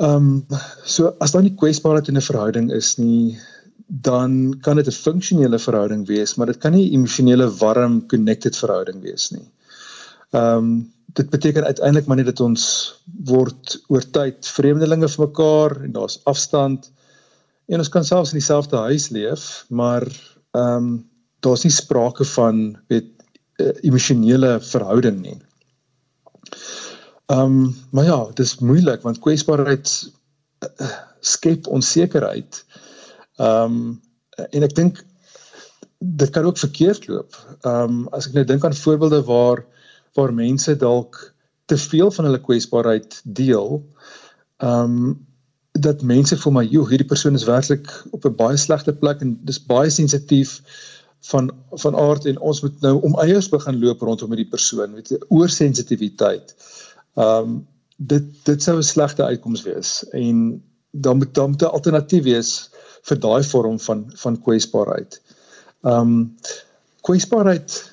Ehm 0.00 0.28
um, 0.28 0.60
so 0.88 1.12
as 1.20 1.34
daar 1.34 1.44
nie 1.44 1.58
kwesbaarheid 1.62 2.08
in 2.08 2.16
'n 2.16 2.28
verhouding 2.28 2.70
is 2.72 2.96
nie, 2.98 3.38
dan 3.86 4.58
kan 4.64 4.76
dit 4.76 4.88
'n 4.88 5.02
funksionele 5.06 5.58
verhouding 5.58 6.06
wees, 6.06 6.34
maar 6.34 6.46
dit 6.46 6.58
kan 6.58 6.72
nie 6.72 6.88
'n 6.88 6.94
emosionele 6.94 7.50
warm 7.60 8.06
connected 8.06 8.56
verhouding 8.56 9.02
wees 9.02 9.30
nie. 9.30 9.46
Ehm 10.30 10.56
um, 10.56 10.92
dit 11.12 11.30
beteken 11.30 11.64
uiteindelik 11.64 12.06
maar 12.06 12.16
net 12.16 12.26
dat 12.26 12.40
ons 12.40 12.62
word 13.24 13.84
oor 13.88 14.04
tyd 14.10 14.46
vreemdelinge 14.46 15.08
vir 15.08 15.26
mekaar 15.26 15.82
en 15.84 15.92
daar's 15.92 16.20
afstand 16.24 16.90
en 17.68 17.78
ons 17.78 17.88
kan 17.88 18.04
selfs 18.04 18.32
in 18.32 18.38
dieselfde 18.38 18.76
huis 18.76 19.08
leef, 19.08 19.64
maar 19.68 20.08
ehm 20.50 20.76
um, 20.76 21.10
daar's 21.42 21.64
nie 21.66 21.74
sprake 21.74 22.24
van 22.24 22.78
weet 22.88 23.11
emosionele 23.82 24.60
verhouding 24.60 25.20
nie. 25.22 25.38
Ehm 27.32 27.40
um, 27.40 27.74
maar 27.90 28.04
ja, 28.04 28.18
dit 28.34 28.46
is 28.46 28.58
moeilik 28.58 29.02
want 29.02 29.18
kwesbaarheid 29.18 30.12
uh, 30.66 30.90
skep 31.20 31.66
onsekerheid. 31.66 32.64
Ehm 33.36 33.64
um, 33.64 34.00
en 34.50 34.62
ek 34.62 34.74
dink 34.74 35.04
dit 35.98 36.30
kan 36.30 36.44
ook 36.44 36.58
verkeerd 36.58 37.06
loop. 37.08 37.36
Ehm 37.60 37.82
um, 37.82 38.08
as 38.16 38.26
ek 38.28 38.38
nou 38.38 38.44
dink 38.44 38.64
aan 38.64 38.76
voorbeelde 38.76 39.22
waar 39.28 39.64
waar 40.18 40.34
mense 40.34 40.76
dalk 40.76 41.20
te 41.64 41.78
veel 41.78 42.10
van 42.10 42.24
hulle 42.28 42.40
kwesbaarheid 42.40 43.20
deel. 43.24 43.82
Ehm 44.56 44.96
um, 44.96 45.20
dat 45.72 46.02
mense 46.02 46.36
voel 46.36 46.52
maar 46.52 46.68
joh, 46.68 46.88
hierdie 46.88 47.08
persoon 47.08 47.34
is 47.34 47.48
werklik 47.48 47.88
op 48.10 48.24
'n 48.28 48.36
baie 48.36 48.56
slegte 48.56 48.92
plek 48.92 49.20
en 49.20 49.38
dis 49.44 49.66
baie 49.66 49.90
sensitief 49.90 50.60
van 51.30 51.50
van 51.70 51.96
aard 51.96 52.24
en 52.26 52.38
ons 52.40 52.60
moet 52.62 52.80
nou 52.80 52.96
om 53.06 53.18
eiers 53.22 53.48
begin 53.48 53.78
loop 53.78 54.00
rondom 54.00 54.32
hierdie 54.34 54.50
persoon, 54.50 54.94
weet 54.98 55.12
jy, 55.14 55.20
oorsensitiwiteit. 55.28 56.54
Ehm 57.14 57.52
um, 57.52 57.60
dit 57.96 58.24
dit 58.44 58.62
sou 58.62 58.76
'n 58.78 58.82
slegte 58.82 59.22
uitkoms 59.22 59.62
wees 59.62 60.08
en 60.10 60.62
dan 60.90 61.16
moet 61.16 61.34
dan 61.34 61.54
'n 61.54 61.64
alternatief 61.64 62.24
wees 62.24 62.70
vir 63.02 63.18
daai 63.18 63.42
vorm 63.44 63.78
van 63.80 64.10
van 64.14 64.40
kwesbaarheid. 64.42 65.20
Ehm 65.82 66.00
um, 66.00 66.36
kwesbaarheid 67.00 67.90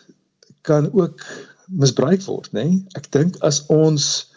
kan 0.62 0.90
ook 0.94 1.22
misbruik 1.66 2.22
word, 2.22 2.52
nê? 2.52 2.64
Nee? 2.64 2.86
Ek 2.94 3.12
dink 3.12 3.38
as 3.46 3.66
ons 3.68 4.34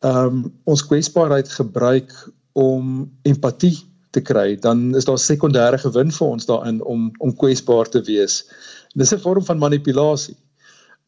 ehm 0.00 0.26
um, 0.26 0.52
ons 0.64 0.86
kwesbaarheid 0.86 1.48
gebruik 1.48 2.12
om 2.52 3.10
empatie 3.22 3.76
te 4.12 4.20
kry, 4.20 4.56
dan 4.60 4.94
is 4.96 5.06
daar 5.08 5.18
sekondêre 5.20 5.78
gewin 5.80 6.12
vir 6.12 6.26
ons 6.28 6.46
daarin 6.48 6.80
om 6.88 7.10
om 7.24 7.36
kwesbaar 7.36 7.88
te 7.88 8.02
wees. 8.08 8.42
Dis 8.94 9.12
'n 9.12 9.24
vorm 9.24 9.44
van 9.44 9.58
manipulasie. 9.58 10.36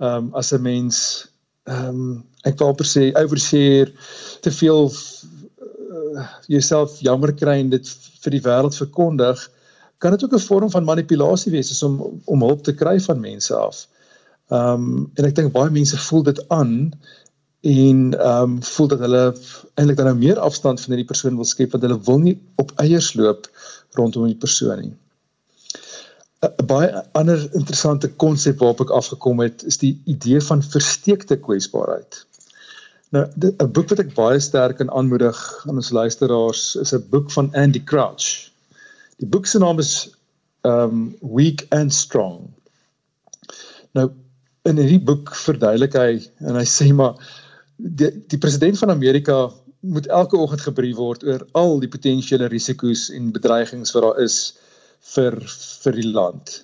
Ehm 0.00 0.24
um, 0.24 0.34
as 0.34 0.52
'n 0.52 0.62
mens 0.62 1.28
ehm 1.64 1.88
um, 1.88 2.24
ek 2.44 2.58
wil 2.58 2.74
per 2.74 2.86
se 2.86 3.12
overshare 3.14 3.92
te 4.40 4.50
veel 4.50 4.92
uh, 4.92 6.28
jouself 6.46 7.00
jammer 7.00 7.32
kry 7.32 7.58
en 7.60 7.70
dit 7.70 7.88
vir 8.22 8.30
die 8.30 8.44
wêreld 8.44 8.76
verkondig, 8.76 9.50
kan 9.98 10.10
dit 10.10 10.24
ook 10.24 10.34
'n 10.34 10.46
vorm 10.48 10.70
van 10.70 10.84
manipulasie 10.84 11.52
wees 11.52 11.82
om 11.82 12.20
om 12.24 12.42
hulp 12.42 12.64
te 12.64 12.74
kry 12.74 13.00
van 13.00 13.20
mense 13.20 13.54
af. 13.54 13.86
Ehm 14.48 14.72
um, 14.72 15.10
en 15.14 15.24
ek 15.24 15.34
dink 15.34 15.52
baie 15.52 15.70
mense 15.70 15.96
voel 15.96 16.22
dit 16.22 16.48
aan 16.48 16.92
en 17.64 18.00
ehm 18.20 18.42
um, 18.42 18.62
voel 18.62 18.88
dat 18.92 18.98
hulle 18.98 19.22
eintlik 19.74 19.96
dan 19.96 20.06
nou 20.10 20.16
meer 20.16 20.38
afstand 20.38 20.80
van 20.80 20.92
hierdie 20.92 21.08
persoon 21.08 21.36
wil 21.40 21.48
skep 21.48 21.72
want 21.72 21.84
hulle 21.86 22.00
wil 22.08 22.18
nie 22.20 22.36
op 22.60 22.72
eiers 22.82 23.14
loop 23.16 23.48
rondom 23.96 24.26
die 24.28 24.36
persoon 24.36 24.80
nie. 24.80 24.92
'n 26.44 26.66
Baie 26.68 26.90
ander 27.20 27.40
interessante 27.56 28.10
konsep 28.24 28.58
waarop 28.60 28.82
ek 28.84 28.92
afgekom 28.98 29.40
het 29.40 29.64
is 29.64 29.78
die 29.80 29.94
idee 30.04 30.40
van 30.40 30.62
versteekte 30.62 31.38
kwesbaarheid. 31.46 32.18
Nou 33.16 33.24
'n 33.40 33.72
boek 33.72 33.88
wat 33.88 34.02
ek 34.04 34.14
baie 34.14 34.40
sterk 34.40 34.76
kan 34.76 34.90
aanmoedig 34.90 35.38
aan 35.68 35.80
ons 35.80 35.90
luisteraars 35.90 36.76
is 36.82 36.92
'n 36.92 37.06
boek 37.10 37.30
van 37.30 37.48
Andy 37.54 37.84
Crouch. 37.84 38.50
Die 39.16 39.28
boek 39.28 39.46
se 39.46 39.58
naam 39.58 39.78
is 39.78 40.10
um 40.62 41.16
Weak 41.20 41.66
and 41.68 41.94
Strong. 41.94 42.50
Nou 43.92 44.10
in 44.62 44.76
hierdie 44.76 45.00
boek 45.00 45.34
verduidelik 45.36 45.92
hy 45.92 46.28
en 46.38 46.56
hy 46.56 46.64
sê 46.64 46.92
maar 46.92 47.16
die 47.84 48.10
die 48.32 48.38
president 48.40 48.78
van 48.80 48.90
Amerika 48.90 49.52
moet 49.80 50.06
elke 50.06 50.36
oggend 50.40 50.64
gebrief 50.64 50.96
word 50.96 51.24
oor 51.28 51.42
al 51.60 51.80
die 51.82 51.90
potensiële 51.92 52.48
risiko's 52.48 53.10
en 53.12 53.32
bedreigings 53.32 53.92
wat 53.92 54.06
daar 54.06 54.20
is 54.24 54.38
vir 55.14 55.36
vir 55.84 55.98
die 56.00 56.08
land. 56.08 56.62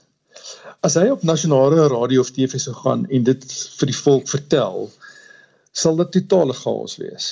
As 0.86 0.96
hy 0.96 1.10
op 1.12 1.26
nasionale 1.28 1.88
radio 1.92 2.24
of 2.24 2.32
TV 2.32 2.56
sou 2.62 2.72
gaan 2.78 3.04
en 3.12 3.26
dit 3.28 3.44
vir 3.80 3.90
die 3.92 3.98
volk 4.00 4.28
vertel, 4.32 4.88
sal 5.76 6.00
dit 6.00 6.12
totale 6.16 6.56
chaos 6.56 6.96
wees. 7.02 7.28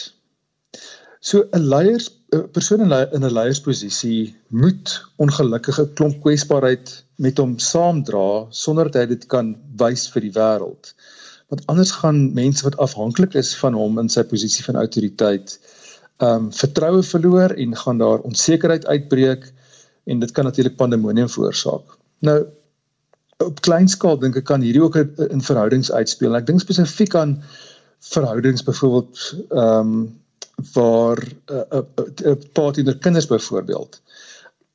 So 1.20 1.48
'n 1.56 1.64
leiers 1.72 2.10
'n 2.36 2.48
persoon 2.52 2.84
in 2.84 3.24
'n 3.24 3.32
leiersposisie 3.38 4.36
moet 4.48 5.00
ongelukkige 5.16 5.88
klomp 5.94 6.20
kwesbaarheid 6.22 6.92
met 7.16 7.38
hom 7.38 7.58
saamdra 7.58 8.46
sonder 8.50 8.90
dat 8.90 9.00
hy 9.00 9.06
dit 9.14 9.26
kan 9.26 9.56
wys 9.80 10.08
vir 10.12 10.22
die 10.28 10.36
wêreld. 10.36 10.92
Want 11.48 11.66
anders 11.66 11.90
gaan 11.90 12.32
mense 12.36 12.64
wat 12.64 12.76
afhanklik 12.76 13.34
is 13.34 13.54
van 13.56 13.74
hom 13.74 13.98
in 13.98 14.10
sy 14.12 14.22
posisie 14.22 14.64
van 14.64 14.76
autoriteit, 14.76 15.58
ehm 16.18 16.48
um, 16.48 16.52
vertroue 16.52 17.02
verloor 17.02 17.54
en 17.54 17.76
gaan 17.76 17.98
daar 17.98 18.24
onsekerheid 18.26 18.86
uitbreek 18.86 19.52
en 20.04 20.20
dit 20.20 20.30
kan 20.30 20.44
natuurlik 20.44 20.76
pandemonium 20.76 21.28
veroorsaak. 21.28 21.96
Nou 22.26 22.38
op 23.44 23.60
klein 23.60 23.88
skaal 23.88 24.18
dink 24.18 24.36
ek 24.36 24.48
kan 24.50 24.64
hierdie 24.64 24.82
ook 24.82 24.96
in 25.28 25.42
verhoudings 25.44 25.92
uitspeel. 25.92 26.34
Ek 26.34 26.46
dink 26.46 26.60
spesifiek 26.60 27.14
aan 27.14 27.36
verhoudings 28.14 28.64
byvoorbeeld 28.66 29.22
ehm 29.48 29.92
um, 29.92 30.08
waar 30.74 31.20
'n 31.22 31.54
uh, 31.54 31.62
'n 31.70 31.84
uh, 32.02 32.30
uh, 32.30 32.36
pa 32.52 32.70
teenoor 32.70 32.98
kinders 32.98 33.26
byvoorbeeld. 33.30 34.00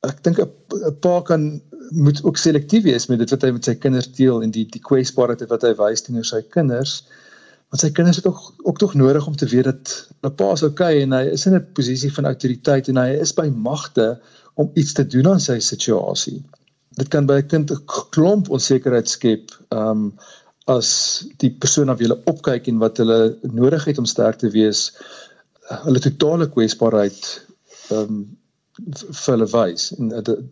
Ek 0.04 0.22
dink 0.26 0.38
'n 0.40 0.96
pa 1.00 1.20
kan 1.20 1.62
moet 1.90 2.22
ook 2.24 2.36
selektief 2.36 2.82
wees 2.82 3.06
met 3.06 3.18
dit 3.18 3.30
wat 3.30 3.42
hy 3.42 3.50
met 3.56 3.64
sy 3.64 3.74
kinders 3.74 4.08
deel 4.16 4.42
en 4.42 4.50
die 4.54 4.64
die 4.70 4.82
kwesbaarheid 4.88 5.44
wat 5.50 5.62
hy 5.66 5.74
wys 5.78 6.02
teenoor 6.02 6.26
sy 6.28 6.42
kinders. 6.56 7.02
Want 7.70 7.82
sy 7.82 7.90
kinders 7.90 8.20
het 8.20 8.26
ook 8.26 8.40
ook 8.68 8.78
tog 8.78 8.94
nodig 8.94 9.26
om 9.26 9.36
te 9.36 9.48
weet 9.50 9.64
dat 9.70 9.94
'n 10.22 10.34
pa 10.40 10.52
is 10.52 10.62
okay 10.62 11.02
en 11.02 11.12
hy 11.12 11.24
is 11.36 11.46
in 11.46 11.54
'n 11.54 11.66
posisie 11.78 12.12
van 12.12 12.30
autoriteit 12.32 12.88
en 12.88 12.96
hy 12.96 13.10
is 13.26 13.34
by 13.34 13.48
magte 13.48 14.20
om 14.54 14.70
iets 14.74 14.92
te 14.92 15.06
doen 15.06 15.28
aan 15.28 15.40
sy 15.40 15.58
situasie. 15.58 16.42
Dit 16.96 17.08
kan 17.08 17.26
by 17.26 17.38
'n 17.42 17.48
kind 17.48 17.70
'n 17.70 17.84
klomp 18.10 18.50
onsekerheid 18.50 19.08
skep, 19.08 19.50
ehm 19.70 19.90
um, 19.90 20.12
as 20.66 21.26
die 21.36 21.50
persoon 21.50 21.86
na 21.86 21.96
wie 21.96 22.06
hulle 22.06 22.22
opkyk 22.24 22.68
en 22.68 22.78
wat 22.78 22.96
hulle 22.96 23.36
nodig 23.42 23.84
het 23.84 23.98
om 23.98 24.06
sterk 24.06 24.38
te 24.38 24.48
wees, 24.50 24.92
hulle 25.84 26.00
totale 26.00 26.48
kwesbaarheid 26.48 27.46
ehm 27.90 28.00
um, 28.00 28.38
vir 28.82 29.32
hulle 29.32 29.48
wys 29.52 29.90
en 29.98 30.10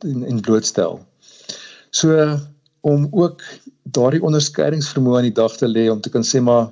in 0.09 0.25
in 0.25 0.41
blootstel. 0.41 1.01
So 1.91 2.39
om 2.83 3.07
ook 3.11 3.43
daardie 3.95 4.23
onderskeidingsvermoë 4.23 5.19
aan 5.19 5.31
die 5.31 5.39
dag 5.39 5.57
te 5.57 5.69
lê 5.71 5.89
om 5.91 6.01
te 6.01 6.11
kan 6.11 6.25
sê 6.27 6.41
maar 6.43 6.71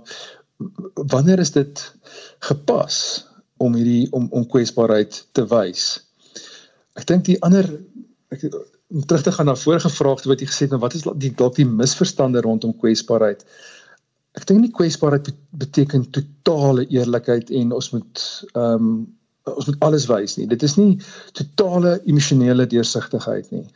wanneer 1.13 1.39
is 1.39 1.53
dit 1.55 1.83
gepas 2.47 3.27
om 3.61 3.75
hierdie 3.75 4.09
om 4.17 4.29
om 4.31 4.47
kwesbaarheid 4.47 5.21
te 5.37 5.47
wys. 5.51 5.99
Ek 6.99 7.07
dink 7.11 7.27
die 7.29 7.39
ander 7.47 7.67
ek 8.35 8.47
om 8.91 9.05
terug 9.07 9.23
te 9.23 9.33
gaan 9.33 9.47
na 9.47 9.55
vorige 9.55 9.91
vraag 9.95 10.25
wat 10.27 10.41
jy 10.43 10.49
gesê 10.51 10.67
het, 10.67 10.73
nou 10.75 10.81
wat 10.83 10.97
is 10.99 11.07
die 11.23 11.31
dalk 11.39 11.55
die 11.59 11.69
misverstande 11.69 12.43
rondom 12.43 12.75
kwesbaarheid? 12.83 13.45
Ek 14.39 14.47
dink 14.47 14.65
nie 14.65 14.75
kwesbaarheid 14.75 15.31
beteken 15.63 16.09
totale 16.15 16.87
eerlikheid 16.91 17.51
en 17.51 17.75
ons 17.77 17.91
moet 17.95 18.27
ehm 18.55 18.91
um, 18.91 18.93
ons 19.45 19.67
moet 19.67 19.81
alles 19.81 20.07
wys 20.07 20.37
nie. 20.37 20.47
Dit 20.47 20.63
is 20.63 20.77
nie 20.77 20.99
totale 21.33 22.01
emosionele 22.05 22.67
deursigtigheid 22.67 23.51
nie 23.51 23.67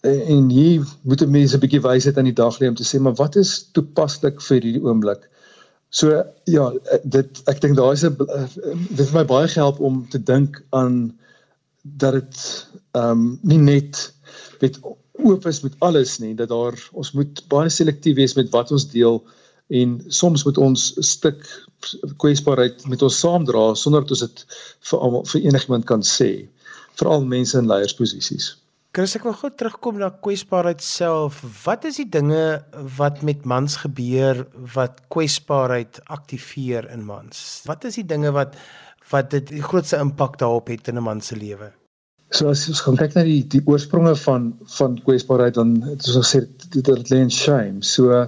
en 0.00 0.48
hier 0.48 0.86
moet 1.02 1.26
mense 1.28 1.56
'n 1.56 1.60
bietjie 1.60 1.80
wysheid 1.80 2.16
aan 2.16 2.24
die 2.24 2.40
dag 2.40 2.58
lê 2.58 2.68
om 2.68 2.74
te 2.74 2.84
sê 2.84 3.00
maar 3.00 3.14
wat 3.14 3.36
is 3.36 3.68
toepaslik 3.72 4.40
vir 4.40 4.60
hierdie 4.60 4.82
oomblik. 4.82 5.28
So 5.90 6.24
ja, 6.44 6.72
dit 7.04 7.42
ek 7.46 7.60
dink 7.60 7.76
daar 7.76 7.92
is 7.92 8.04
'n 8.04 8.16
dit 8.16 9.04
het 9.04 9.12
my 9.12 9.24
baie 9.24 9.48
gehelp 9.48 9.80
om 9.80 10.08
te 10.08 10.22
dink 10.22 10.62
aan 10.70 11.18
dat 11.82 12.12
dit 12.12 12.66
ehm 12.92 13.10
um, 13.10 13.38
nie 13.42 13.58
net 13.58 14.12
met 14.60 14.80
oop 15.12 15.46
is 15.46 15.60
met 15.60 15.74
alles 15.78 16.18
nie, 16.18 16.34
dat 16.34 16.48
daar 16.48 16.74
ons 16.92 17.12
moet 17.12 17.44
baie 17.48 17.68
selektief 17.68 18.16
wees 18.16 18.34
met 18.34 18.50
wat 18.50 18.72
ons 18.72 18.88
deel 18.90 19.22
en 19.70 19.98
soms 20.08 20.44
moet 20.44 20.58
ons 20.58 20.86
'n 20.98 21.02
stuk 21.02 21.44
kwesbaarheid 22.16 22.86
met 22.88 23.02
ons 23.02 23.20
saamdra 23.20 23.74
sonder 23.74 24.00
dat 24.00 24.10
ons 24.10 24.24
dit 24.26 24.46
vir 24.90 24.98
almal 24.98 25.24
vir 25.24 25.40
enigiemand 25.40 25.84
kan 25.84 26.02
sê, 26.02 26.48
veral 26.98 27.24
mense 27.24 27.58
in 27.58 27.70
leiersposisies. 27.70 28.56
Chris, 28.90 29.14
ek 29.14 29.22
wil 29.22 29.36
gou 29.38 29.50
terugkom 29.54 30.00
na 30.02 30.08
kwesbaarheid 30.10 30.80
self. 30.82 31.44
Wat 31.64 31.84
is 31.86 32.00
die 32.00 32.08
dinge 32.10 32.58
wat 32.98 33.20
met 33.22 33.44
mans 33.46 33.76
gebeur 33.84 34.42
wat 34.74 34.98
kwesbaarheid 35.14 36.00
aktiveer 36.10 36.88
in 36.90 37.04
mans? 37.06 37.62
Wat 37.70 37.86
is 37.86 38.00
die 38.00 38.06
dinge 38.06 38.32
wat 38.34 38.58
wat 39.10 39.30
dit 39.30 39.46
die 39.50 39.62
grootste 39.62 39.98
impak 39.98 40.38
daarop 40.38 40.68
het 40.70 40.88
in 40.88 40.98
'n 40.98 41.02
man 41.02 41.20
se 41.20 41.36
lewe? 41.36 41.70
So 42.30 42.48
as 42.48 42.68
ons 42.68 42.80
gaan 42.80 42.96
kyk 42.96 43.14
na 43.14 43.22
die 43.22 43.46
die 43.46 43.62
oorspronge 43.66 44.16
van 44.16 44.58
van 44.78 44.98
kwesbaarheid 45.06 45.54
dan 45.54 45.82
het 45.82 46.06
ons 46.06 46.18
gesê 46.18 46.40
dit 46.70 46.84
dit 46.84 47.10
lê 47.10 47.18
in 47.22 47.30
shame. 47.30 47.82
So 47.82 48.26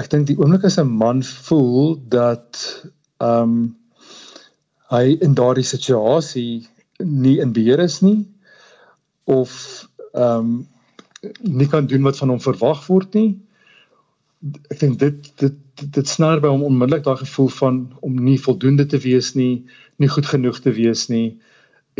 ek 0.00 0.10
dink 0.12 0.26
die 0.28 0.38
oomblik 0.38 0.64
as 0.64 0.78
'n 0.78 0.88
man 1.02 1.22
voel 1.22 1.96
dat 2.08 2.58
ehm 3.18 3.42
um, 3.42 3.76
hy 4.90 5.16
in 5.22 5.34
daardie 5.38 5.66
situasie 5.66 6.66
nie 6.98 7.38
in 7.40 7.52
beheer 7.52 7.78
is 7.78 8.00
nie 8.02 8.26
of 9.24 9.52
ehm 10.12 10.38
um, 10.38 10.68
nie 11.60 11.68
kan 11.68 11.86
doen 11.86 12.02
wat 12.02 12.16
van 12.16 12.28
hom 12.32 12.40
verwag 12.40 12.86
word 12.86 13.14
nie. 13.14 13.38
Ek 14.72 14.80
dink 14.80 14.98
dit 14.98 15.32
dit 15.42 15.56
dit 15.96 16.08
snaar 16.08 16.40
by 16.40 16.48
hom 16.48 16.64
onmiddellik 16.64 17.04
daai 17.04 17.20
gevoel 17.20 17.48
van 17.48 17.76
om 18.00 18.16
nie 18.24 18.40
voldoende 18.40 18.86
te 18.86 18.98
wees 19.00 19.34
nie, 19.34 19.64
nie 19.96 20.08
goed 20.08 20.26
genoeg 20.26 20.60
te 20.60 20.72
wees 20.76 21.08
nie 21.08 21.38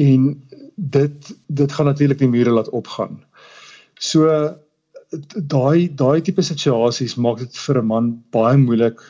en 0.00 0.42
dit 0.76 1.32
dit 1.46 1.72
gaan 1.72 1.86
natuurlik 1.86 2.18
die 2.18 2.28
mure 2.28 2.50
laat 2.50 2.68
opgaan. 2.76 3.20
So 3.98 4.28
daai 5.10 5.88
daai 5.88 6.20
tipe 6.22 6.42
situasies 6.42 7.16
maak 7.16 7.38
dit 7.38 7.56
vir 7.66 7.78
'n 7.80 7.86
man 7.86 8.10
baie 8.32 8.56
moeilik 8.56 9.00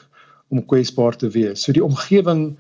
om 0.51 0.63
kwesbaar 0.67 1.17
te 1.17 1.29
wees. 1.29 1.63
So 1.63 1.73
die 1.73 1.85
omgewing 1.85 2.57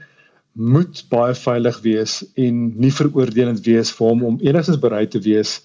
moet 0.54 1.04
baie 1.10 1.34
veilig 1.34 1.80
wees 1.82 2.24
en 2.36 2.78
nie 2.78 2.90
veroordelend 2.90 3.64
wees 3.66 3.90
vir 3.90 4.08
hom 4.08 4.24
om 4.24 4.40
enigstens 4.40 4.80
bereid 4.80 5.10
te 5.10 5.20
wees 5.20 5.60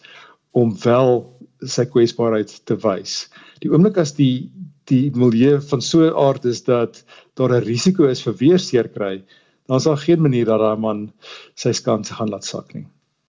om 0.54 0.72
wel 0.84 1.26
sy 1.66 1.86
kwesbaarheid 1.86 2.62
te 2.66 2.76
wys. 2.76 3.28
Die 3.62 3.72
oomblik 3.72 3.98
as 3.98 4.14
die 4.14 4.52
die 4.86 5.10
milieu 5.18 5.60
van 5.62 5.82
so 5.82 6.06
'n 6.06 6.14
aard 6.14 6.46
is 6.46 6.64
dat 6.64 7.04
daar 7.36 7.52
'n 7.52 7.66
risiko 7.66 8.06
is 8.06 8.22
vir 8.22 8.34
weer 8.34 8.60
seer 8.60 8.88
kry, 8.88 9.24
dan 9.68 9.78
is 9.78 9.84
daar 9.84 9.98
geen 9.98 10.22
manier 10.22 10.46
dat 10.46 10.60
daai 10.60 10.78
man 10.78 11.12
sy 11.56 11.72
skans 11.72 12.10
gaan 12.10 12.30
laat 12.30 12.46
sak 12.46 12.74
nie. 12.74 12.86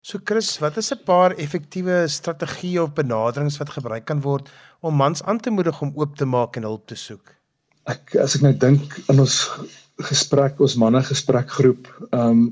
So 0.06 0.20
Chris, 0.22 0.52
wat 0.62 0.76
is 0.76 0.92
'n 0.94 1.02
paar 1.04 1.32
effektiewe 1.34 1.94
strategieë 2.06 2.82
of 2.82 2.92
benaderings 2.94 3.56
wat 3.58 3.72
gebruik 3.74 4.04
kan 4.06 4.20
word 4.22 4.50
om 4.80 4.94
mans 4.94 5.22
aan 5.22 5.40
te 5.40 5.50
moedig 5.50 5.80
om 5.82 5.90
oop 5.94 6.12
te 6.16 6.24
maak 6.24 6.56
en 6.56 6.62
hulp 6.62 6.84
te 6.86 6.94
soek? 6.94 7.32
Ek 7.90 8.14
as 8.22 8.36
ek 8.36 8.44
nou 8.44 8.52
dink 8.54 9.00
aan 9.10 9.18
ons 9.24 9.38
gesprek, 10.10 10.60
ons 10.60 10.76
manne 10.78 11.02
gesprekgroep, 11.02 11.88
ehm 12.12 12.30
um, 12.30 12.44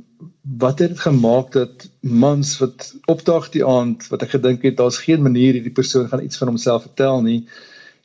wat 0.62 0.82
het 0.82 0.96
dit 0.96 1.02
gemaak 1.04 1.52
dat 1.54 1.86
mans 2.00 2.58
wat 2.58 2.88
opdaag 3.14 3.46
die 3.54 3.62
aand 3.64 4.08
wat 4.10 4.26
ek 4.26 4.34
gedink 4.34 4.66
het 4.66 4.76
daar's 4.80 4.98
geen 5.06 5.22
manier 5.22 5.54
hierdie 5.54 5.78
persoon 5.78 6.08
gaan 6.08 6.24
iets 6.26 6.40
van 6.42 6.50
homself 6.50 6.82
vertel 6.88 7.22
nie. 7.22 7.46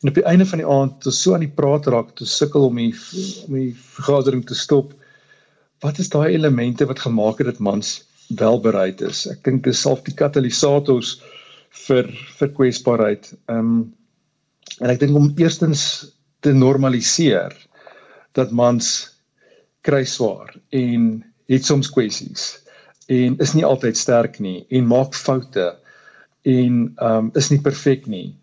En 0.03 0.09
op 0.13 0.19
die 0.21 0.27
einde 0.29 0.45
van 0.45 0.61
die 0.61 0.69
aand, 0.77 1.01
toe 1.01 1.11
so 1.11 1.33
aan 1.33 1.47
die 1.47 1.55
praat 1.61 1.89
raak, 1.89 2.13
toe 2.13 2.27
sukkel 2.27 2.69
om 2.69 2.75
die 2.75 2.93
om 3.47 3.57
die 3.57 3.73
vergadering 3.97 4.45
te 4.45 4.53
stop. 4.53 4.93
Wat 5.81 5.97
is 5.97 6.13
daai 6.13 6.35
elemente 6.37 6.85
wat 6.85 7.01
gemaak 7.07 7.41
het 7.41 7.49
dat 7.49 7.65
mans 7.71 7.97
wel 8.37 8.59
bereid 8.61 9.01
is. 9.01 9.25
Ek 9.29 9.43
dink 9.43 9.63
dis 9.65 9.81
self 9.81 10.03
die 10.05 10.15
katalisators 10.15 11.17
vir 11.85 12.09
vir 12.39 12.53
kwesbaarheid. 12.57 13.33
Ehm 13.49 13.59
um, 13.59 13.79
en 14.79 14.91
ek 14.93 14.99
dink 15.01 15.17
om 15.17 15.31
eerstens 15.41 15.81
te 16.45 16.53
normaliseer 16.53 17.55
dat 18.37 18.53
mans 18.55 19.09
kry 19.83 20.03
swaar 20.07 20.53
en 20.75 21.09
het 21.49 21.65
soms 21.65 21.89
kwessies 21.91 22.59
en 23.09 23.35
is 23.43 23.55
nie 23.57 23.65
altyd 23.65 23.97
sterk 23.97 24.37
nie 24.43 24.61
en 24.69 24.87
maak 24.87 25.17
foute 25.17 25.71
en 26.47 26.75
ehm 26.85 27.09
um, 27.09 27.31
is 27.39 27.49
nie 27.51 27.61
perfek 27.65 28.07
nie. 28.07 28.35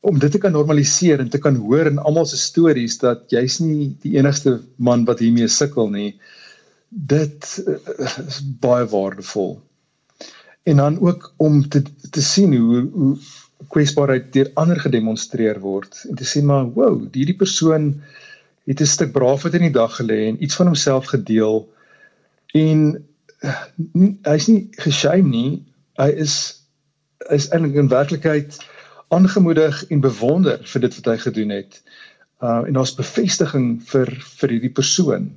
Om 0.00 0.18
dit 0.18 0.32
te 0.32 0.40
kan 0.42 0.52
normaliseer 0.52 1.20
en 1.20 1.30
te 1.30 1.38
kan 1.38 1.56
hoor 1.56 1.86
in 1.86 2.02
almal 2.02 2.26
se 2.26 2.36
stories 2.40 2.98
dat 2.98 3.30
jy's 3.32 3.60
nie 3.60 3.92
die 4.02 4.16
enigste 4.18 4.58
man 4.76 5.04
wat 5.08 5.22
hiermee 5.22 5.48
sukkel 5.48 5.90
nie 5.92 6.14
dit 6.90 7.64
uh, 7.66 7.76
is 8.26 8.40
baie 8.62 8.86
waardevol. 8.86 9.60
En 10.62 10.76
dan 10.76 11.00
ook 11.00 11.32
om 11.36 11.68
te 11.68 11.82
te 12.10 12.22
sien 12.22 12.56
hoe 12.56 12.88
hoe 12.92 13.16
kwesbaarheid 13.68 14.32
deur 14.32 14.50
ander 14.54 14.80
gedemonstreer 14.80 15.60
word 15.60 16.04
en 16.08 16.16
te 16.16 16.24
sien 16.24 16.46
maar 16.48 16.64
wow, 16.74 16.96
hierdie 17.12 17.36
persoon 17.36 18.02
het 18.64 18.80
'n 18.80 18.86
stuk 18.86 19.12
braafheid 19.12 19.54
in 19.54 19.68
die 19.68 19.76
dag 19.76 19.96
gelê 19.96 20.26
en 20.28 20.42
iets 20.42 20.54
van 20.54 20.66
homself 20.66 21.06
gedeel 21.06 21.68
en 22.54 23.04
uh, 23.40 23.60
hy's 24.22 24.46
nie 24.48 24.68
geshame 24.70 25.28
nie. 25.28 25.62
Hy 25.98 26.10
is 26.26 26.34
is 27.30 27.50
eintlik 27.50 27.74
in 27.74 27.88
werklikheid 27.88 28.58
aangemoedig 29.08 29.84
en 29.90 30.00
bewonder 30.00 30.60
vir 30.72 30.80
dit 30.80 30.94
wat 30.94 31.04
hy 31.12 31.16
gedoen 31.16 31.50
het. 31.54 31.82
Uh 32.40 32.62
en 32.66 32.72
daar's 32.72 32.94
bevestiging 32.94 33.82
vir 33.92 34.10
vir 34.40 34.48
hierdie 34.56 34.72
persoon. 34.72 35.30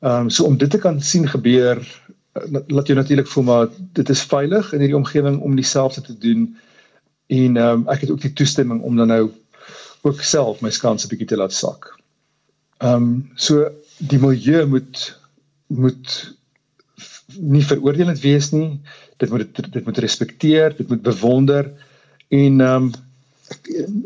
Ehm 0.00 0.26
um, 0.26 0.30
so 0.30 0.44
om 0.44 0.56
dit 0.56 0.70
te 0.70 0.78
kan 0.78 1.00
sien 1.00 1.28
gebeur 1.28 1.78
eh, 2.32 2.42
laat 2.66 2.86
jou 2.86 2.98
natuurlik 2.98 3.28
voel 3.32 3.44
maar 3.44 3.68
dit 3.92 4.08
is 4.08 4.22
veilig 4.22 4.72
in 4.72 4.80
hierdie 4.84 4.96
omgewing 4.96 5.40
om 5.40 5.56
dieselfde 5.56 6.00
te 6.00 6.18
doen 6.18 6.56
en 7.26 7.56
ehm 7.56 7.80
um, 7.80 7.88
ek 7.88 8.00
het 8.04 8.10
ook 8.10 8.20
die 8.20 8.32
toestemming 8.32 8.82
om 8.82 8.96
dan 8.96 9.08
nou 9.08 9.30
ook 10.02 10.20
self 10.22 10.60
my 10.60 10.70
skans 10.70 11.04
'n 11.04 11.08
bietjie 11.08 11.26
te 11.32 11.36
laat 11.36 11.52
sak. 11.52 11.88
Ehm 12.78 12.94
um, 12.94 13.30
so 13.34 13.70
die 13.98 14.18
milieu 14.18 14.66
moet 14.66 15.20
moet 15.66 16.36
nie 17.40 17.64
veroordelend 17.64 18.20
wees 18.20 18.52
nie. 18.52 18.80
Dit 19.16 19.30
moet 19.30 19.48
dit, 19.56 19.72
dit 19.72 19.84
moet 19.84 19.98
respekteer, 19.98 20.76
dit 20.76 20.88
moet 20.88 21.02
bewonder 21.02 21.72
en 22.28 22.60
ehm 22.60 22.82
um, 22.84 22.92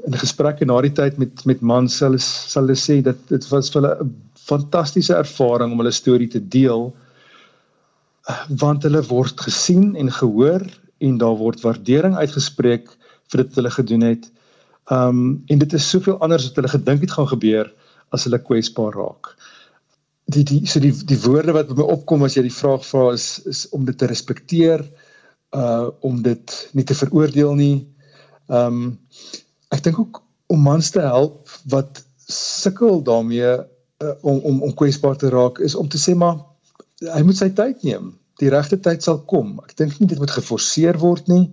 in 0.07 0.17
gesprekke 0.21 0.65
na 0.65 0.81
die 0.85 0.93
tyd 0.93 1.17
met 1.19 1.45
met 1.45 1.61
mans 1.61 1.97
sal 1.97 2.19
sal 2.19 2.63
hulle 2.63 2.77
sê 2.77 3.01
dat 3.03 3.17
dit 3.29 3.47
was 3.49 3.71
vir 3.73 3.83
hulle 3.83 3.95
'n 4.05 4.30
fantastiese 4.47 5.15
ervaring 5.15 5.73
om 5.73 5.83
hulle 5.83 5.95
storie 5.95 6.29
te 6.31 6.41
deel 6.41 6.91
want 8.63 8.85
hulle 8.87 9.03
word 9.09 9.41
gesien 9.41 9.95
en 9.97 10.11
gehoor 10.13 10.63
en 11.01 11.19
daar 11.19 11.37
word 11.41 11.63
waardering 11.65 12.17
uitgespreek 12.17 12.91
vir 13.31 13.43
dit 13.43 13.49
wat 13.49 13.59
hulle 13.61 13.73
gedoen 13.75 14.05
het. 14.05 14.27
Um 14.91 15.21
en 15.53 15.63
dit 15.63 15.73
is 15.79 15.89
soveel 15.89 16.19
anders 16.21 16.49
wat 16.49 16.61
hulle 16.61 16.75
gedink 16.75 17.07
het 17.07 17.15
gaan 17.17 17.31
gebeur 17.31 17.71
as 18.15 18.27
hulle 18.27 18.43
kwesbaar 18.43 18.97
raak. 18.99 19.33
Die 20.35 20.45
die 20.45 20.67
so 20.67 20.83
die 20.83 20.93
die 20.93 21.21
woorde 21.25 21.55
wat 21.57 21.71
by 21.71 21.79
my 21.81 21.89
opkom 21.95 22.27
as 22.27 22.37
jy 22.37 22.45
die 22.47 22.55
vraag 22.55 22.85
vra 22.87 23.11
is 23.15 23.41
is 23.51 23.67
om 23.77 23.87
dit 23.89 23.99
te 23.99 24.11
respekteer 24.11 24.85
uh 25.57 25.89
om 26.07 26.23
dit 26.23 26.57
nie 26.73 26.85
te 26.85 26.95
veroordeel 26.95 27.55
nie. 27.59 27.87
Um 28.49 28.99
ek 29.71 29.85
dink 29.87 29.99
ook 29.99 30.23
om 30.51 30.63
mans 30.67 30.91
te 30.91 31.01
help 31.01 31.49
wat 31.71 32.05
sukkel 32.31 33.03
daarmee 33.07 33.59
uh, 34.05 34.15
om 34.21 34.39
om 34.39 34.63
om 34.63 34.75
kwesbaar 34.75 35.17
te 35.17 35.31
raak 35.33 35.59
is 35.59 35.75
om 35.75 35.89
te 35.89 36.01
sê 36.01 36.15
maar 36.15 36.41
hy 37.15 37.23
moet 37.25 37.39
sy 37.41 37.49
tyd 37.57 37.85
neem. 37.87 38.13
Die 38.41 38.51
regte 38.53 38.79
tyd 38.81 39.05
sal 39.05 39.21
kom. 39.29 39.59
Ek 39.69 39.77
dink 39.77 39.99
nie 40.01 40.09
dit 40.09 40.21
moet 40.21 40.33
geforseer 40.33 40.99
word 41.01 41.29
nie. 41.29 41.47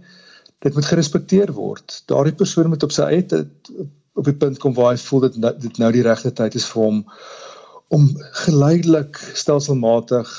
Dit 0.63 0.75
moet 0.75 0.88
gerespekteer 0.88 1.51
word. 1.55 2.01
Daardie 2.12 2.36
persoon 2.36 2.71
moet 2.71 2.83
op 2.83 2.95
sy 2.95 3.07
eie 3.12 3.25
tyd 3.27 3.71
op 4.17 4.25
die 4.25 4.36
punt 4.36 4.60
kom 4.60 4.73
waar 4.73 4.95
hy 4.95 5.01
voel 5.01 5.27
dat 5.27 5.60
dit 5.62 5.77
nou 5.77 5.91
die 5.93 6.05
regte 6.05 6.31
tyd 6.33 6.55
is 6.57 6.65
vir 6.71 6.83
hom 6.83 7.03
om 7.93 8.07
geleidelik 8.43 9.19
stelselmatig 9.38 10.31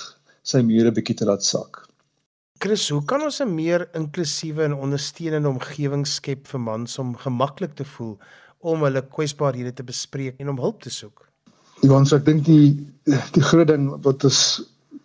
sy 0.42 0.60
mure 0.64 0.92
bietjie 0.92 1.16
te 1.20 1.28
laat 1.28 1.44
sak. 1.46 1.84
Chris, 2.58 2.88
hoe 2.90 3.04
kan 3.06 3.22
ons 3.22 3.40
'n 3.40 3.54
meer 3.54 3.86
inklusiewe 3.94 4.64
en 4.64 4.74
ondersteunende 4.74 5.48
omgewing 5.48 6.06
skep 6.06 6.48
vir 6.48 6.60
mans 6.60 6.98
om 6.98 7.16
gemaklik 7.16 7.74
te 7.74 7.84
voel 7.84 8.18
om 8.58 8.82
hulle 8.82 9.02
kwesbaarhede 9.02 9.72
te 9.72 9.84
bespreek 9.84 10.40
en 10.40 10.48
om 10.48 10.58
hulp 10.58 10.82
te 10.82 10.90
soek? 10.90 11.27
Johan, 11.78 12.08
so 12.10 12.16
ek 12.18 12.24
dink 12.26 12.46
die 12.48 12.74
die 13.06 13.42
groot 13.44 13.68
ding 13.70 13.84
wat 14.04 14.24
ons 14.26 14.38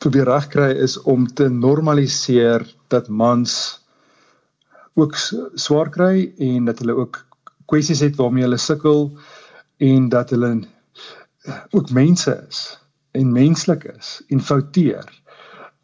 probeer 0.02 0.26
regkry 0.26 0.72
is 0.82 0.96
om 1.08 1.28
te 1.38 1.46
normaliseer 1.48 2.66
dat 2.92 3.12
mans 3.14 3.54
ook 4.98 5.14
swaar 5.16 5.92
kry 5.94 6.32
en 6.42 6.66
dat 6.66 6.82
hulle 6.82 6.96
ook 6.98 7.20
kwessies 7.70 8.02
het 8.04 8.18
waarmee 8.18 8.48
hulle 8.48 8.58
sukkel 8.58 9.06
en 9.86 10.10
dat 10.10 10.34
hulle 10.34 10.50
ook 11.78 11.94
mense 11.94 12.34
is 12.50 12.64
en 13.14 13.30
menslik 13.38 13.86
is 13.94 14.18
en 14.34 14.42
fouteer. 14.42 15.06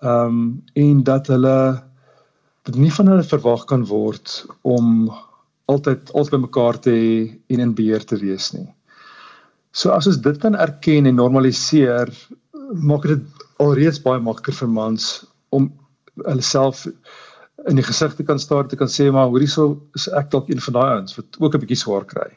Ehm 0.02 0.42
um, 0.42 0.42
en 0.74 1.06
dat 1.06 1.30
hulle 1.30 1.60
dit 2.66 2.82
nie 2.82 2.92
van 2.98 3.14
hulle 3.14 3.30
verwag 3.30 3.70
kan 3.70 3.86
word 3.86 4.42
om 4.66 5.14
altyd 5.70 6.10
altyd 6.18 6.34
by 6.34 6.44
mekaar 6.50 6.82
te 6.82 6.98
hê 6.98 7.16
en 7.54 7.66
in 7.70 7.78
beheer 7.78 8.04
te 8.10 8.18
wees 8.18 8.52
nie. 8.58 8.68
So 9.72 9.92
as 9.94 10.08
ons 10.10 10.18
dit 10.18 10.38
kan 10.42 10.56
erken 10.58 11.06
en 11.06 11.16
normaliseer, 11.16 12.10
maak 12.74 13.06
dit 13.10 13.46
alreeds 13.62 14.02
baie 14.02 14.22
makliker 14.24 14.56
vir 14.62 14.72
mans 14.74 15.10
om 15.56 15.70
hulle 16.26 16.46
self 16.46 16.86
in 17.68 17.80
die 17.80 17.86
gesig 17.86 18.16
te 18.16 18.24
kan 18.24 18.40
staar 18.40 18.68
te 18.70 18.78
kan 18.80 18.90
sê 18.92 19.10
maar 19.12 19.30
hoorie 19.32 19.50
so 19.52 19.80
is 19.98 20.08
ek 20.16 20.30
dalk 20.32 20.50
een 20.50 20.62
van 20.64 20.78
daai 20.78 20.90
ouens 20.96 21.16
wat 21.18 21.40
ook 21.40 21.56
'n 21.56 21.62
bietjie 21.64 21.82
swaar 21.84 22.06
kry. 22.06 22.30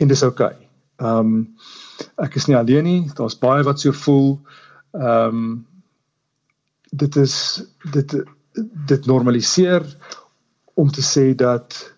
En 0.00 0.08
dis 0.08 0.22
oukei. 0.22 0.52
Okay. 0.52 0.66
Ehm 0.96 1.18
um, 1.18 1.56
ek 2.24 2.36
is 2.36 2.46
nie 2.46 2.56
alleen 2.56 2.84
nie, 2.84 3.10
daar's 3.14 3.38
baie 3.38 3.64
wat 3.64 3.80
so 3.80 3.92
voel. 3.92 4.40
Ehm 4.92 5.40
um, 5.40 5.66
dit 6.92 7.16
is 7.16 7.62
dit 7.92 8.16
dit 8.86 9.06
normaliseer 9.06 9.84
om 10.74 10.90
te 10.90 11.02
sê 11.02 11.34
dat 11.34 11.94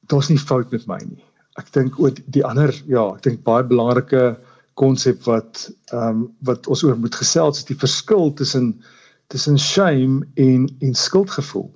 daar's 0.00 0.28
nie 0.28 0.38
fout 0.38 0.70
met 0.70 0.86
my 0.86 0.98
nie 1.04 1.29
ek 1.58 1.72
dink 1.74 1.98
ook 1.98 2.20
die 2.26 2.44
ander 2.46 2.72
ja, 2.86 3.08
ek 3.16 3.22
dink 3.26 3.42
baie 3.46 3.64
belangrike 3.66 4.36
konsep 4.80 5.24
wat 5.28 5.66
ehm 5.92 6.08
um, 6.08 6.22
wat 6.46 6.66
ons 6.70 6.82
oor 6.86 6.98
moet 6.98 7.14
gesels 7.14 7.62
is 7.62 7.68
die 7.68 7.78
verskil 7.78 8.32
tussen 8.38 8.72
tussen 9.32 9.58
shame 9.58 10.26
en 10.34 10.68
en 10.80 10.94
skuldgevoel. 10.94 11.68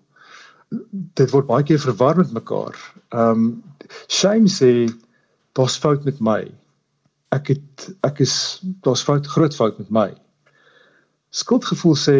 Dit 1.18 1.30
word 1.30 1.46
baie 1.50 1.66
keer 1.66 1.82
verwar 1.82 2.16
met 2.16 2.32
mekaar. 2.32 2.78
Ehm 3.10 3.30
um, 3.30 3.62
shame 4.08 4.50
sê 4.50 4.72
daar's 5.58 5.78
fout 5.78 6.04
met 6.04 6.20
my. 6.20 6.40
Ek 7.34 7.52
het 7.54 7.88
ek 8.06 8.22
is 8.24 8.36
daar's 8.86 9.02
fout 9.02 9.26
groot 9.26 9.54
fout 9.54 9.78
met 9.78 9.90
my. 9.90 10.08
Skuldgevoel 11.30 11.96
sê 11.98 12.18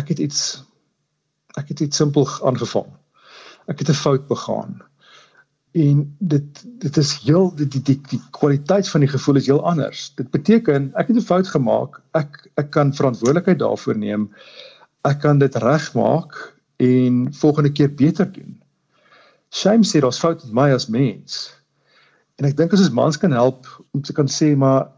ek 0.00 0.12
het 0.12 0.20
iets 0.24 0.62
ek 1.56 1.72
het 1.72 1.80
iets 1.80 1.96
simpel 1.96 2.28
aangevang. 2.44 2.88
ek 3.66 3.78
het 3.78 3.88
'n 3.90 4.02
fout 4.02 4.26
begaan. 4.28 4.82
En 5.76 6.16
dit 6.18 6.64
dit 6.80 6.96
is 6.96 7.10
heel 7.26 7.50
die 7.56 7.66
die 7.68 7.82
die, 7.84 7.98
die 8.08 8.20
kwaliteit 8.38 8.88
van 8.88 9.02
die 9.04 9.10
gevoel 9.12 9.40
is 9.40 9.48
heel 9.50 9.60
anders. 9.68 10.06
Dit 10.16 10.30
beteken 10.32 10.88
ek 10.96 11.10
het 11.10 11.16
'n 11.16 11.28
fout 11.30 11.48
gemaak. 11.52 12.00
Ek 12.16 12.48
ek 12.56 12.70
kan 12.70 12.94
verantwoordelikheid 12.94 13.58
daarvoor 13.58 13.98
neem. 13.98 14.30
Ek 15.04 15.20
kan 15.20 15.38
dit 15.38 15.54
regmaak 15.54 16.56
en 16.76 17.28
volgende 17.32 17.72
keer 17.72 17.94
beter 17.94 18.32
doen. 18.32 18.56
Shame 19.50 19.84
sê 19.84 20.00
daar's 20.00 20.18
foute 20.18 20.46
met 20.46 20.54
my 20.54 20.72
as 20.72 20.88
mens. 20.88 21.52
En 22.36 22.44
ek 22.44 22.56
dink 22.56 22.72
as 22.72 22.80
ons 22.80 22.96
mans 22.96 23.16
kan 23.16 23.32
help 23.32 23.66
om 23.92 24.02
te 24.02 24.12
kan 24.12 24.28
sê 24.28 24.56
maar 24.56 24.88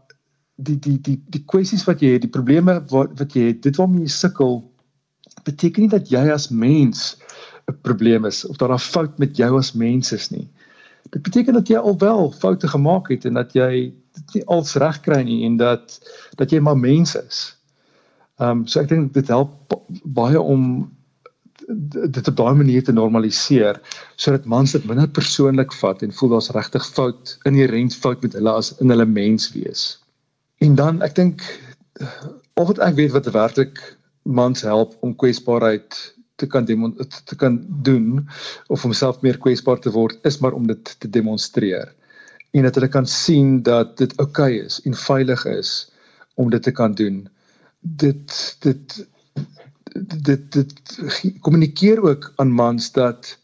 die 0.55 0.79
die 0.79 0.97
die 1.01 1.19
die 1.27 1.43
kwessies 1.45 1.83
wat 1.87 1.99
jy 1.99 2.13
het, 2.13 2.21
die 2.21 2.35
probleme 2.37 2.79
wat 2.87 3.19
wat 3.19 3.33
jy 3.33 3.51
het, 3.51 3.61
dit 3.63 3.75
waarmee 3.75 4.07
jy 4.07 4.13
sukkel 4.15 4.63
beteken 5.43 5.81
nie 5.81 5.91
dat 5.91 6.09
jy 6.11 6.23
as 6.31 6.49
mens 6.49 7.17
'n 7.67 7.77
probleem 7.81 8.25
is 8.25 8.45
of 8.45 8.57
dat 8.57 8.69
daar 8.69 8.79
'n 8.79 8.91
fout 8.91 9.19
met 9.19 9.37
jou 9.37 9.57
as 9.57 9.73
mens 9.73 10.11
is 10.11 10.31
nie. 10.31 10.47
Dit 11.09 11.21
beteken 11.21 11.53
dat 11.53 11.67
jy 11.67 11.77
alwel 11.77 12.31
foute 12.31 12.67
gemaak 12.67 13.09
het 13.09 13.25
en 13.25 13.39
dat 13.39 13.53
jy 13.53 13.93
dit 14.19 14.33
nie 14.33 14.45
als 14.45 14.75
reg 14.81 14.99
kry 15.05 15.21
nie 15.23 15.43
en 15.45 15.57
dat 15.57 15.99
dat 16.37 16.51
jy 16.51 16.59
maar 16.59 16.77
mens 16.77 17.15
is. 17.15 17.41
Ehm 18.39 18.61
um, 18.63 18.67
so 18.67 18.79
ek 18.79 18.89
dink 18.89 19.13
dit 19.13 19.27
help 19.27 19.75
baie 20.03 20.41
om 20.41 20.89
dit 21.69 22.27
op 22.27 22.35
daai 22.35 22.55
manier 22.57 22.83
te 22.83 22.93
normaliseer 22.95 23.79
sodat 24.15 24.45
mans 24.45 24.71
dit 24.71 24.85
minder 24.89 25.09
persoonlik 25.09 25.73
vat 25.81 26.01
en 26.03 26.13
voel 26.19 26.35
daar's 26.35 26.51
regtig 26.55 26.85
fout 26.95 27.37
inherënt 27.49 27.95
fout 27.95 28.23
met 28.25 28.37
hulle 28.37 28.53
as 28.61 28.71
in 28.79 28.89
hulle 28.89 29.05
mens 29.05 29.51
wees. 29.53 29.99
En 30.65 30.75
dan 30.75 31.01
ek 31.05 31.15
dink 31.15 31.43
of 32.59 32.71
ek 32.77 32.95
weet 32.95 33.13
wat 33.15 33.31
werklik 33.35 33.81
mans 34.23 34.61
help 34.61 34.95
om 35.05 35.15
kwesbaarheid 35.15 35.99
te 36.39 36.47
kan 36.47 36.65
te 36.65 37.35
kan 37.35 37.59
doen 37.83 38.27
of 38.67 38.85
om 38.85 38.93
self 38.93 39.21
meer 39.21 39.37
kwesbaar 39.37 39.79
te 39.83 39.91
word 39.91 40.19
is 40.27 40.39
maar 40.39 40.55
om 40.57 40.67
dit 40.67 40.95
te 40.99 41.09
demonstreer 41.09 41.91
en 42.51 42.65
dat 42.65 42.75
hulle 42.75 42.89
kan 42.89 43.07
sien 43.07 43.61
dat 43.63 43.97
dit 43.97 44.15
oukei 44.17 44.53
okay 44.57 44.65
is 44.65 44.79
en 44.85 44.95
veilig 44.95 45.45
is 45.45 45.71
om 46.33 46.49
dit 46.49 46.63
te 46.63 46.71
kan 46.71 46.93
doen. 46.93 47.27
Dit 47.79 48.57
dit 48.59 49.07
dit 50.29 50.51
dit 50.51 50.73
kommunikeer 51.39 52.01
ook 52.01 52.31
aan 52.35 52.51
mans 52.51 52.91
dat 52.91 53.37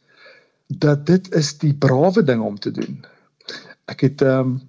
dat 0.68 1.06
dit 1.06 1.34
is 1.36 1.58
die 1.58 1.74
brawe 1.74 2.24
ding 2.24 2.42
om 2.42 2.60
te 2.60 2.72
doen. 2.72 3.04
Ek 3.86 4.02
het 4.02 4.22
ehm 4.22 4.56
um, 4.56 4.62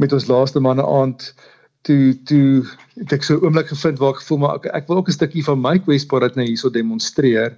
met 0.00 0.12
ons 0.12 0.26
laaste 0.30 0.60
manne 0.60 0.86
aand 0.86 1.34
toe 1.82 2.14
toe 2.24 2.64
het 3.00 3.12
ek 3.12 3.24
so 3.26 3.34
'n 3.36 3.44
oomblik 3.44 3.68
gevind 3.72 3.98
waar 3.98 4.14
ek 4.14 4.22
gevoel 4.22 4.38
maar 4.38 4.54
ek, 4.56 4.66
ek 4.66 4.86
wil 4.88 4.96
ook 4.96 5.08
'n 5.08 5.18
stukkie 5.18 5.44
van 5.44 5.60
my 5.60 5.78
kwesbaarheid 5.78 6.36
nou 6.36 6.46
hierso 6.46 6.70
demonstreer 6.70 7.56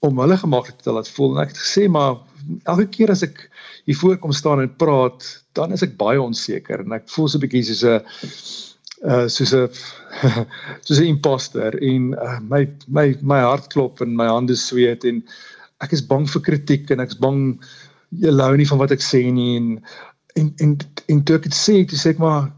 om 0.00 0.18
hulle 0.18 0.36
gemaklik 0.36 0.80
te 0.80 0.92
laat 0.92 1.08
voel. 1.08 1.34
En 1.34 1.42
ek 1.42 1.54
het 1.54 1.58
gesê 1.58 1.88
maar 1.90 2.16
elke 2.64 2.86
keer 2.86 3.10
as 3.10 3.22
ek 3.22 3.50
hier 3.84 3.96
voor 3.96 4.18
kom 4.18 4.32
staan 4.32 4.60
en 4.60 4.76
praat 4.76 5.26
dan 5.58 5.72
is 5.72 5.82
ek 5.82 5.96
baie 5.98 6.20
onseker 6.22 6.84
en 6.84 6.92
ek 6.92 7.08
voel 7.10 7.28
so 7.28 7.38
'n 7.38 7.42
bietjie 7.42 7.64
soos 7.64 7.84
'n 7.84 8.02
uh 9.06 9.26
soos 9.28 9.52
'n 9.54 9.68
soos 10.86 11.00
'n 11.00 11.10
imposter 11.10 11.74
en 11.82 12.14
uh, 12.14 12.38
my 12.40 12.68
my 12.86 13.16
my 13.22 13.40
hart 13.40 13.68
klop 13.74 14.00
en 14.00 14.16
my 14.16 14.26
hande 14.26 14.56
sweet 14.56 15.04
en 15.04 15.22
ek 15.80 15.92
is 15.92 16.02
bang 16.02 16.26
vir 16.30 16.42
kritiek 16.42 16.90
en 16.90 17.00
ek's 17.00 17.18
bang 17.18 17.58
jy 18.10 18.30
lou 18.30 18.56
nie 18.56 18.66
van 18.66 18.78
wat 18.78 18.94
ek 18.94 19.02
sê 19.02 19.22
nie 19.32 19.56
en 19.56 19.68
en 20.38 20.52
en, 20.62 20.78
en 21.08 21.24
toe 21.24 21.36
ek 21.36 21.48
dit 21.50 21.58
sê 21.58 21.82
toe 21.86 21.98
sê 21.98 22.14
ek 22.14 22.22
maar 22.22 22.50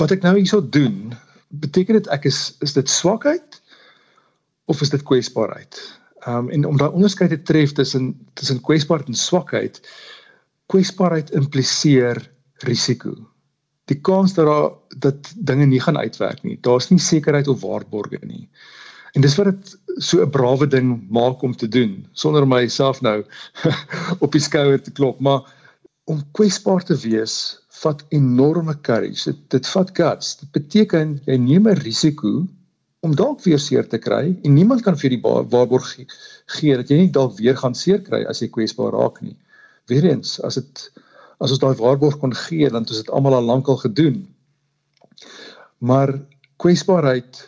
wat 0.00 0.14
ek 0.14 0.22
nou 0.22 0.36
hierso 0.36 0.60
doen 0.60 1.12
beteken 1.62 2.00
dit 2.00 2.08
ek 2.14 2.24
is 2.30 2.56
is 2.60 2.72
dit 2.72 2.88
swakheid 2.88 3.60
of 4.70 4.80
is 4.80 4.90
dit 4.90 5.02
kwesbaarheid 5.02 5.80
um 6.26 6.50
en 6.50 6.64
om 6.66 6.78
daai 6.78 6.92
onderskeid 6.92 7.30
te 7.34 7.42
tref 7.42 7.72
tussen 7.72 8.14
tussen 8.34 8.62
kwesbaarheid 8.62 9.08
en 9.08 9.18
swakheid 9.18 9.82
kwesbaarheid 10.72 11.34
impliseer 11.36 12.22
risiko 12.68 13.16
die 13.90 14.00
kans 14.00 14.34
dat 14.34 14.46
daar 14.46 14.70
dat 15.02 15.32
dinge 15.36 15.66
nie 15.66 15.80
gaan 15.80 15.96
uitwerk 15.98 16.42
nie. 16.42 16.58
Daar's 16.60 16.88
nie 16.90 17.00
sekerheid 17.00 17.48
of 17.48 17.60
waarborge 17.60 18.20
nie. 18.22 18.48
En 19.12 19.24
dis 19.24 19.36
wat 19.36 19.50
dit 19.50 19.78
so 19.96 20.22
'n 20.22 20.30
brawe 20.30 20.66
ding 20.66 21.08
maak 21.10 21.42
om 21.42 21.56
te 21.56 21.68
doen 21.68 22.06
sonder 22.12 22.48
myself 22.48 23.00
nou 23.00 23.24
op 24.24 24.32
die 24.32 24.40
skouer 24.40 24.82
te 24.82 24.90
klop, 24.92 25.20
maar 25.20 25.40
om 26.04 26.22
kwesbaar 26.32 26.84
te 26.84 26.96
wees 26.96 27.58
vat 27.82 28.04
enorme 28.14 28.74
courage. 28.80 29.30
Dit 29.30 29.38
dit 29.50 29.70
vat 29.74 29.90
guts. 29.96 30.36
Dit 30.40 30.50
beteken 30.56 31.20
jy 31.26 31.36
neem 31.36 31.68
'n 31.68 31.80
risiko 31.82 32.46
om 33.02 33.14
dalk 33.18 33.42
weer 33.42 33.58
seer 33.58 33.88
te 33.88 33.98
kry 33.98 34.36
en 34.44 34.54
niemand 34.54 34.82
kan 34.86 34.96
vir 34.98 35.10
die 35.10 35.22
waarborg 35.22 35.88
gee 36.56 36.76
dat 36.78 36.90
jy 36.90 36.98
nie 37.00 37.14
dalk 37.14 37.38
weer 37.38 37.56
gaan 37.58 37.74
seer 37.74 38.02
kry 38.02 38.22
as 38.30 38.42
jy 38.42 38.48
kwesbaar 38.48 38.94
raak 38.94 39.18
nie. 39.22 39.36
Weerens, 39.90 40.38
as 40.46 40.54
dit 40.60 40.84
as 41.42 41.50
ons 41.50 41.58
daai 41.58 41.74
waarborg 41.80 42.20
kon 42.22 42.34
gee 42.44 42.68
dan 42.70 42.84
het 42.84 42.92
ons 42.94 43.02
dit 43.02 43.10
almal 43.10 43.34
al 43.34 43.48
lankal 43.48 43.80
gedoen. 43.82 44.22
Maar 45.78 46.14
kwesbaarheid 46.62 47.40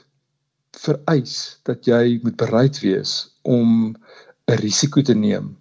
vereis 0.85 1.37
dat 1.63 1.87
jy 1.87 2.19
moet 2.25 2.37
bereid 2.41 2.81
wees 2.83 3.13
om 3.43 3.95
'n 4.51 4.59
risiko 4.59 5.03
te 5.03 5.15
neem. 5.15 5.55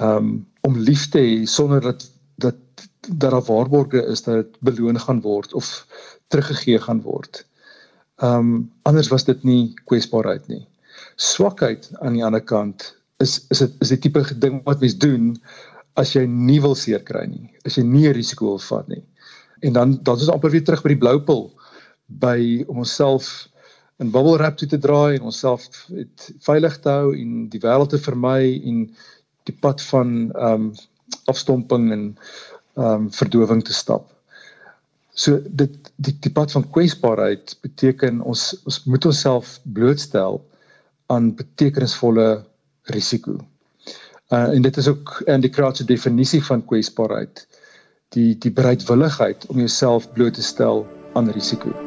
Um 0.00 0.46
om 0.62 0.78
lief 0.78 1.08
te 1.10 1.18
hê 1.18 1.46
sonder 1.46 1.80
dat 1.80 2.10
dat 2.38 2.56
dat 3.08 3.30
daar 3.30 3.42
waarborge 3.42 4.02
is 4.06 4.22
dat 4.22 4.34
dit 4.34 4.60
beloon 4.60 5.00
gaan 5.00 5.20
word 5.20 5.52
of 5.52 5.86
teruggegee 6.28 6.78
gaan 6.78 7.02
word. 7.02 7.46
Um 8.22 8.72
anders 8.82 9.08
was 9.08 9.24
dit 9.24 9.42
nie 9.44 9.74
kwesbaarheid 9.84 10.46
nie. 10.48 10.66
Swakheid 11.16 11.90
aan 12.00 12.16
die 12.16 12.24
ander 12.24 12.44
kant 12.44 12.94
is 13.22 13.46
is 13.48 13.58
dit 13.64 13.74
is 13.80 13.92
die 13.94 13.98
tipe 13.98 14.24
ding 14.38 14.62
wat 14.64 14.80
mens 14.80 14.96
doen 14.98 15.34
as 15.96 16.12
jy 16.12 16.26
nie 16.28 16.60
wil 16.60 16.74
seer 16.74 17.02
kry 17.04 17.24
nie, 17.26 17.52
as 17.64 17.76
jy 17.76 17.84
nie 17.84 18.08
'n 18.08 18.16
risiko 18.16 18.46
wil 18.46 18.58
vat 18.58 18.88
nie. 18.88 19.04
En 19.60 19.72
dan 19.72 19.98
dan 20.02 20.16
is 20.16 20.26
ons 20.28 20.34
amper 20.34 20.50
weer 20.50 20.64
terug 20.64 20.82
by 20.82 20.88
die 20.88 21.02
blou 21.04 21.20
pil 21.20 21.52
by 22.06 22.64
om 22.68 22.78
onsself 22.84 23.48
in 23.98 24.10
bubble 24.10 24.36
wrap 24.36 24.56
te 24.56 24.78
draai 24.78 25.16
en 25.16 25.22
onsself 25.30 25.88
veilig 26.44 26.80
te 26.80 26.88
hou 26.88 27.14
en 27.16 27.48
die 27.48 27.60
wêreld 27.60 27.90
te 27.90 27.98
vermy 27.98 28.60
en 28.64 28.84
die 29.48 29.56
pad 29.60 29.82
van 29.92 30.32
ehm 30.34 30.68
um, 30.68 30.74
afstomping 31.30 31.92
en 31.94 32.02
ehm 32.76 33.06
um, 33.06 33.12
verdowing 33.12 33.64
te 33.64 33.72
stap. 33.72 34.10
So 35.16 35.40
dit 35.48 35.92
die 35.96 36.16
die 36.20 36.32
pad 36.32 36.52
van 36.52 36.66
kwesbaarheid 36.70 37.56
beteken 37.64 38.20
ons 38.20 38.50
ons 38.64 38.82
moet 38.84 39.08
onsself 39.08 39.56
blootstel 39.78 40.42
aan 41.06 41.34
betekenisvolle 41.34 42.44
risiko. 42.92 43.38
Uh, 44.28 44.52
en 44.52 44.62
dit 44.62 44.76
is 44.76 44.88
ook 44.88 45.22
in 45.26 45.40
die 45.40 45.50
kraatse 45.50 45.84
definisie 45.84 46.44
van 46.44 46.64
kwesbaarheid 46.64 47.46
die 48.14 48.36
die 48.38 48.52
bereidwilligheid 48.52 49.46
om 49.46 49.58
jouself 49.58 50.12
bloot 50.12 50.34
te 50.34 50.42
stel 50.42 50.86
aan 51.14 51.30
risiko. 51.30 51.85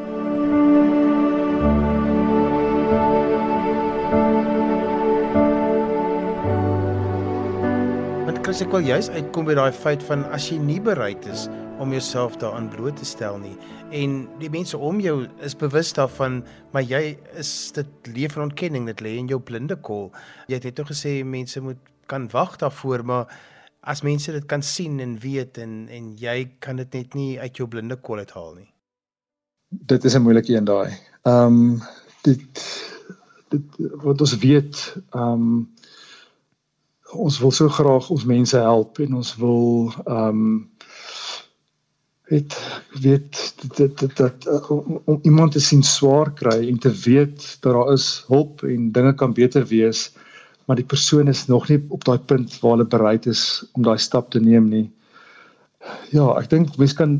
Kry 8.49 8.65
ek 8.65 8.71
wel 8.73 8.87
juis 8.89 9.11
uitkom 9.13 9.45
by 9.45 9.53
daai 9.53 9.71
feit 9.71 10.01
van 10.07 10.23
as 10.33 10.47
jy 10.49 10.55
nie 10.57 10.79
bereid 10.81 11.21
is 11.29 11.45
om 11.77 11.91
jouself 11.93 12.39
daaraan 12.41 12.71
bloot 12.73 12.97
te 12.97 13.05
stel 13.05 13.37
nie 13.37 13.53
en 13.93 14.23
die 14.41 14.49
mense 14.49 14.73
om 14.73 14.97
jou 15.05 15.27
is 15.45 15.53
bewus 15.53 15.93
daarvan 15.93 16.39
maar 16.73 16.81
jy 16.81 17.19
is 17.37 17.51
dit 17.77 18.09
leef 18.09 18.39
in 18.39 18.47
ontkenning 18.47 18.89
dit 18.89 19.05
lê 19.05 19.13
in 19.21 19.29
jou 19.29 19.37
blinde 19.37 19.77
kol 19.85 20.09
jy 20.49 20.57
het 20.57 20.65
net 20.65 20.81
gesê 20.89 21.19
mense 21.21 21.61
moet 21.61 21.77
kan 22.09 22.27
wag 22.33 22.57
daarvoor, 22.57 23.05
maar 23.05 23.39
as 23.79 24.01
mense 24.01 24.33
dit 24.33 24.45
kan 24.49 24.65
sien 24.65 24.99
en 25.03 25.15
weet 25.21 25.61
en 25.61 25.87
en 25.93 26.11
jy 26.19 26.37
kan 26.63 26.81
dit 26.81 26.97
net 26.97 27.15
nie 27.17 27.31
uit 27.39 27.61
jou 27.61 27.67
blinde 27.69 27.97
kol 28.05 28.21
uithaal 28.23 28.53
nie. 28.57 28.69
Dit 29.69 30.05
is 30.05 30.15
'n 30.15 30.25
moeilike 30.25 30.55
een 30.55 30.65
daai. 30.65 30.89
Ehm 31.23 31.45
um, 31.45 31.81
dit 32.27 32.63
dit 33.49 33.65
wat 34.05 34.21
ons 34.21 34.37
weet, 34.37 34.75
ehm 35.13 35.33
um, 35.33 35.67
ons 37.13 37.39
wil 37.41 37.51
so 37.51 37.69
graag 37.69 38.09
ons 38.09 38.25
mense 38.25 38.57
help 38.57 38.99
en 38.99 39.15
ons 39.21 39.35
wil 39.41 39.93
ehm 40.05 40.27
um, 40.27 40.71
weet 42.29 42.53
weet 43.01 43.37
dit 43.77 43.99
dit 43.99 44.17
dat 44.17 44.45
om, 44.69 44.99
om 45.05 45.19
iemand 45.25 45.51
te 45.51 45.59
sien 45.59 45.81
swaar 45.83 46.29
kry 46.33 46.67
en 46.67 46.77
te 46.77 46.91
weet 47.05 47.37
dat 47.61 47.73
daar 47.73 47.93
is 47.93 48.23
hulp 48.27 48.61
en 48.63 48.91
dinge 48.91 49.13
kan 49.17 49.33
beter 49.33 49.65
wees 49.65 50.11
maar 50.69 50.77
die 50.77 50.85
persoon 50.85 51.27
is 51.27 51.47
nog 51.49 51.65
nie 51.69 51.79
op 51.89 52.03
daai 52.05 52.19
punt 52.29 52.59
waar 52.61 52.75
hulle 52.75 52.85
bereid 52.85 53.25
is 53.25 53.41
om 53.73 53.81
daai 53.83 53.97
stap 53.97 54.29
te 54.29 54.39
neem 54.39 54.67
nie. 54.69 54.85
Ja, 56.13 56.27
ek 56.37 56.51
dink 56.51 56.75
mens 56.77 56.93
kan 56.93 57.15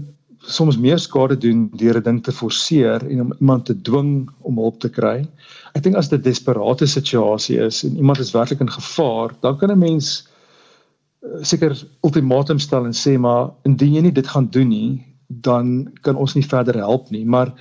soms 0.50 0.78
meer 0.82 1.00
skade 1.00 1.38
doen 1.38 1.68
deur 1.78 1.98
'n 1.98 2.04
ding 2.04 2.24
te 2.24 2.32
forceer 2.32 3.06
en 3.06 3.22
om 3.22 3.34
iemand 3.40 3.66
te 3.66 3.76
dwing 3.82 4.30
om 4.42 4.58
hulp 4.58 4.80
te 4.80 4.90
kry. 4.90 5.28
Ek 5.76 5.84
dink 5.84 5.96
as 5.96 6.10
dit 6.10 6.20
'n 6.20 6.24
desperate 6.24 6.88
situasie 6.88 7.60
is 7.60 7.84
en 7.84 7.98
iemand 7.98 8.20
is 8.20 8.34
werklik 8.34 8.60
in 8.60 8.72
gevaar, 8.72 9.30
dan 9.42 9.58
kan 9.58 9.72
'n 9.72 9.80
mens 9.80 10.28
eh, 11.22 11.44
seker 11.44 11.78
ultimatum 12.02 12.60
stel 12.60 12.86
en 12.86 12.94
sê 12.94 13.18
maar 13.20 13.52
indien 13.64 13.94
jy 13.94 14.02
nie 14.02 14.12
dit 14.12 14.28
gaan 14.28 14.50
doen 14.50 14.70
nie, 14.70 15.06
dan 15.28 15.92
kan 16.02 16.16
ons 16.16 16.34
nie 16.34 16.46
verder 16.46 16.76
help 16.76 17.10
nie, 17.12 17.26
maar 17.26 17.54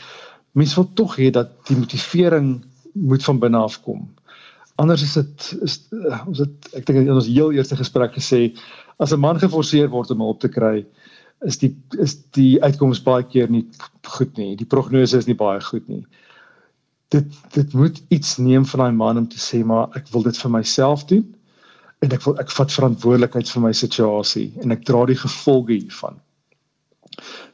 mens 0.53 0.75
wil 0.75 0.91
tog 0.95 1.17
hê 1.17 1.31
dat 1.31 1.51
die 1.67 1.77
motivering 1.77 2.65
moet 2.93 3.25
van 3.25 3.39
binne 3.39 3.59
af 3.59 3.83
kom 3.83 4.09
anders 4.79 5.03
is 5.03 5.15
dit 5.19 5.47
is 5.67 5.77
uh, 5.91 6.21
ons 6.27 6.39
het 6.45 6.69
ek 6.79 6.87
dink 6.87 7.03
in 7.03 7.15
ons 7.15 7.29
heel 7.29 7.53
eerste 7.57 7.77
gesprek 7.79 8.15
gesê 8.15 8.53
as 9.03 9.13
'n 9.13 9.21
man 9.21 9.41
geforseer 9.43 9.91
word 9.91 10.11
om 10.15 10.23
hulp 10.23 10.41
te 10.41 10.49
kry 10.49 10.87
is 11.47 11.59
die 11.59 11.73
is 11.99 12.17
die 12.37 12.63
uitkoms 12.63 13.03
baie 13.03 13.25
keer 13.27 13.51
nie 13.51 13.65
goed 14.07 14.37
nie. 14.37 14.57
Die 14.57 14.67
prognose 14.67 15.19
is 15.19 15.27
nie 15.29 15.39
baie 15.39 15.61
goed 15.63 15.89
nie. 15.89 16.05
Dit 17.15 17.35
dit 17.55 17.75
moet 17.75 18.01
iets 18.15 18.37
neem 18.43 18.67
van 18.67 18.85
daai 18.85 18.93
man 18.93 19.25
om 19.25 19.29
te 19.29 19.41
sê 19.43 19.63
maar 19.65 19.89
ek 19.99 20.11
wil 20.13 20.27
dit 20.27 20.39
vir 20.39 20.51
myself 20.51 21.07
doen 21.11 21.27
en 22.05 22.15
ek 22.15 22.25
wil 22.27 22.39
ek 22.43 22.51
vat 22.55 22.73
verantwoordelikheid 22.73 23.51
vir 23.51 23.63
my 23.63 23.73
situasie 23.75 24.49
en 24.63 24.75
ek 24.75 24.85
dra 24.89 25.05
die 25.07 25.19
gevolge 25.19 25.75
hiervan. 25.75 26.19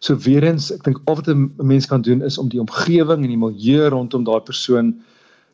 So 0.05 0.17
weer 0.21 0.45
eens, 0.45 0.69
ek 0.73 0.85
dink 0.85 1.01
al 1.09 1.17
wat 1.21 1.29
'n 1.29 1.53
mens 1.57 1.87
kan 1.87 2.03
doen 2.03 2.23
is 2.23 2.39
om 2.39 2.49
die 2.49 2.61
omgewing 2.61 3.25
en 3.25 3.33
die 3.33 3.41
milieu 3.41 3.89
rondom 3.89 4.25
daai 4.25 4.41
persoon 4.41 4.95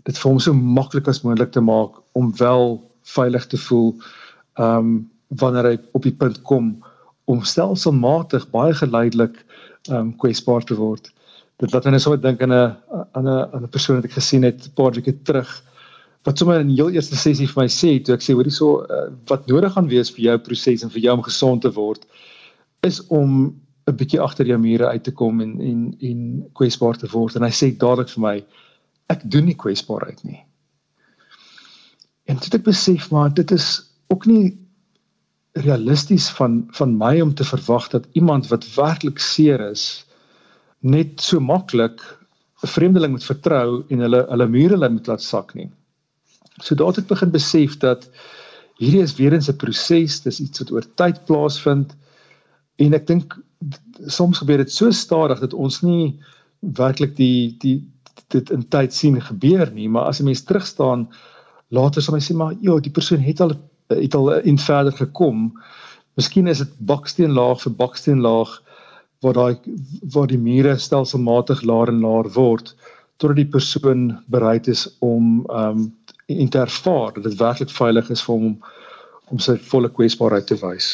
dit 0.05 0.19
vir 0.19 0.31
hom 0.31 0.41
so 0.41 0.53
maklik 0.55 1.09
as 1.09 1.23
moontlik 1.23 1.53
te 1.53 1.61
maak 1.61 2.01
om 2.13 2.33
wel 2.37 2.81
veilig 3.03 3.47
te 3.47 3.59
voel. 3.59 3.95
Ehm 4.59 4.79
um, 4.79 5.11
wanneer 5.31 5.65
hy 5.65 5.77
op 5.95 6.03
die 6.03 6.17
punt 6.19 6.43
kom 6.43 6.83
om 7.31 7.47
stelselmatig 7.47 8.47
baie 8.55 8.75
geleidelik 8.83 9.41
ehm 9.89 9.97
um, 9.97 10.13
kwesbaar 10.21 10.65
te 10.67 10.77
word. 10.77 11.13
Dit 11.63 11.73
laat 11.73 11.87
my 11.87 11.95
net 11.95 12.03
so 12.05 12.17
dink 12.17 12.43
aan 12.43 12.53
'n 12.53 12.77
aan 13.17 13.27
'n 13.27 13.49
aan 13.55 13.65
'n 13.65 13.75
persoon 13.77 13.97
wat 13.97 14.09
ek 14.11 14.19
gesien 14.19 14.43
het 14.45 14.67
'n 14.67 14.75
paar 14.75 14.93
weke 14.99 15.15
terug 15.23 15.51
wat 16.29 16.39
sommer 16.39 16.61
in 16.61 16.69
die 16.69 16.77
heel 16.77 16.91
eerste 16.91 17.17
sessie 17.17 17.49
vir 17.49 17.63
my 17.63 17.69
sê 17.69 17.97
toe 18.05 18.15
ek 18.15 18.25
sê 18.25 18.35
hoorie 18.37 18.53
so 18.53 18.83
uh, 18.85 19.09
wat 19.31 19.47
nodig 19.49 19.73
gaan 19.73 19.89
wees 19.89 20.11
vir 20.11 20.25
jou 20.25 20.39
proses 20.39 20.85
en 20.85 20.93
vir 20.93 21.05
jou 21.07 21.15
om 21.17 21.23
gesond 21.25 21.63
te 21.63 21.73
word 21.73 22.05
is 22.89 23.01
om 23.09 23.57
'n 23.89 23.97
bietjie 23.97 24.21
agter 24.21 24.47
jou 24.47 24.59
mure 24.59 24.87
uit 24.87 25.05
te 25.05 25.13
kom 25.13 25.41
en 25.41 25.61
en 25.61 25.97
en 26.01 26.21
kwesbaar 26.53 26.97
te 26.97 27.09
word 27.09 27.37
en 27.37 27.43
hy 27.43 27.51
sê 27.51 27.73
dadelik 27.73 28.09
vir 28.09 28.23
my 28.23 28.37
ek 29.09 29.25
doen 29.25 29.45
nie 29.45 29.57
kwesbaarheid 29.57 30.25
nie. 30.25 30.39
En 32.29 32.37
dit 32.37 32.55
ek 32.55 32.65
besef 32.65 33.11
maar 33.11 33.33
dit 33.35 33.51
is 33.51 33.83
ook 34.09 34.27
nie 34.27 34.60
realisties 35.53 36.29
van 36.39 36.65
van 36.79 36.97
my 36.97 37.21
om 37.21 37.35
te 37.35 37.45
verwag 37.45 37.89
dat 37.89 38.07
iemand 38.13 38.49
wat 38.49 38.75
werklik 38.75 39.19
seer 39.19 39.61
is 39.71 40.07
net 40.81 41.21
so 41.21 41.41
maklik 41.41 42.01
'n 42.63 42.67
vreemdeling 42.67 43.13
moet 43.13 43.25
vertrou 43.25 43.85
en 43.89 43.99
hulle 43.99 44.27
hulle 44.29 44.47
mure 44.47 44.75
hulle 44.77 44.89
moet 44.89 45.07
laat 45.07 45.23
sak 45.23 45.55
nie. 45.55 45.71
So 46.61 46.75
daad 46.75 46.99
ek 46.99 47.09
begin 47.09 47.31
besef 47.31 47.79
dat 47.79 48.11
hierdie 48.79 49.03
is 49.03 49.17
weer 49.17 49.35
'n 49.35 49.57
proses, 49.57 50.21
dis 50.21 50.41
iets 50.41 50.59
wat 50.59 50.71
oor 50.71 50.87
tyd 50.95 51.25
plaasvind 51.27 51.97
en 52.79 52.95
ek 52.95 53.07
dink 53.07 53.39
soms 54.07 54.39
gebeur 54.39 54.59
dit 54.59 54.73
so 54.73 54.91
stadig 54.91 55.41
dat 55.41 55.55
ons 55.55 55.83
nie 55.83 56.21
werklik 56.61 57.17
die 57.17 57.57
die 57.59 57.85
dit 58.29 58.51
in 58.51 58.63
tyd 58.69 58.93
sien 58.95 59.21
gebeur 59.21 59.71
nie, 59.73 59.89
maar 59.89 60.05
as 60.05 60.21
'n 60.21 60.25
mens 60.25 60.45
terug 60.45 60.67
staan 60.67 61.09
later 61.69 62.03
sal 62.03 62.15
jy 62.15 62.21
sê 62.21 62.35
maar 62.37 62.55
ja, 62.61 62.79
die 62.79 62.91
persoon 62.93 63.21
het 63.21 63.41
al 63.41 63.55
het 63.91 64.15
al 64.15 64.33
in 64.47 64.59
verder 64.59 64.93
gekom. 64.93 65.51
Miskien 66.19 66.47
is 66.51 66.63
dit 66.63 66.73
baksteen 66.79 67.33
laag 67.37 67.63
vir 67.63 67.77
baksteen 67.79 68.21
laag 68.25 68.63
waar 69.21 69.37
daai 69.37 69.57
waar 70.15 70.29
die 70.31 70.41
mure 70.41 70.77
stelselmatig 70.79 71.63
laer 71.63 71.93
en 71.93 72.01
laer 72.05 72.29
word 72.37 72.75
totdat 73.21 73.37
die 73.37 73.53
persoon 73.53 74.11
bereid 74.33 74.69
is 74.69 74.87
om 75.05 75.45
ehm 75.49 75.85
um, 75.85 75.89
en 76.31 76.49
te 76.49 76.61
ervaar 76.63 77.13
dat 77.13 77.25
dit 77.27 77.39
werklik 77.41 77.71
veilig 77.75 78.11
is 78.15 78.21
vir 78.23 78.35
hom 78.37 78.51
om 79.35 79.39
sy 79.43 79.57
volle 79.71 79.89
kwesbaarheid 79.91 80.47
te 80.47 80.59
wys. 80.63 80.93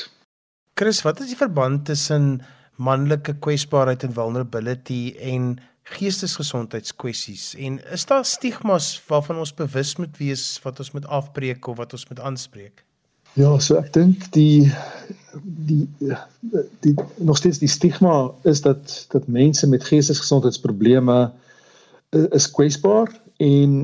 Chris, 0.81 1.03
wat 1.05 1.21
is 1.21 1.29
die 1.33 1.37
verband 1.37 1.85
tussen 1.89 2.41
manlike 2.77 3.35
kwesbaarheid 3.45 4.05
en 4.09 4.15
vulnerability 4.17 5.13
en 5.21 5.59
geestesgesondheidskwessies 5.97 7.51
en 7.69 7.79
is 7.93 8.09
daar 8.09 8.25
stigmas 8.25 8.95
waarvan 9.11 9.45
ons 9.45 9.55
bewus 9.61 9.95
moet 10.01 10.17
wees 10.19 10.47
wat 10.65 10.81
ons 10.81 10.95
moet 10.97 11.07
afbreek 11.21 11.69
of 11.69 11.77
wat 11.85 11.93
ons 11.93 12.09
moet 12.09 12.25
aanspreek? 12.33 12.86
Ja, 13.37 13.51
so 13.61 13.77
ek 13.77 13.91
dink 13.93 14.23
die 14.33 14.65
die 15.69 15.85
die, 16.81 16.95
nog 17.21 17.37
steeds 17.37 17.59
die 17.61 17.69
stigma 17.69 18.31
is 18.49 18.63
dat 18.65 18.95
dat 19.13 19.27
mense 19.29 19.69
met 19.69 19.85
geestesgesondheidsprobleme 19.85 21.19
is 22.33 22.47
kwesbaar 22.51 23.13
en 23.37 23.75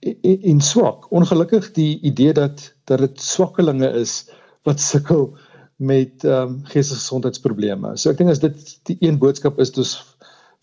en, 0.00 0.42
en 0.42 0.60
swak. 0.60 1.06
Ongelukkig 1.14 1.68
die 1.76 2.00
idee 2.00 2.32
dat 2.34 2.64
dat 2.90 2.98
dit 3.04 3.22
swakkelinge 3.22 3.92
is 4.00 4.24
wat 4.66 4.82
sukkel 4.82 5.28
met 5.76 6.24
ehm 6.24 6.56
um, 6.56 6.56
geestesgesondheidsprobleme. 6.72 7.94
So 7.94 8.10
ek 8.10 8.18
dink 8.18 8.34
as 8.34 8.42
dit 8.42 8.74
die 8.90 8.98
een 9.06 9.20
boodskap 9.22 9.62
is 9.62 9.70
wat 9.70 9.84
ons 9.84 9.94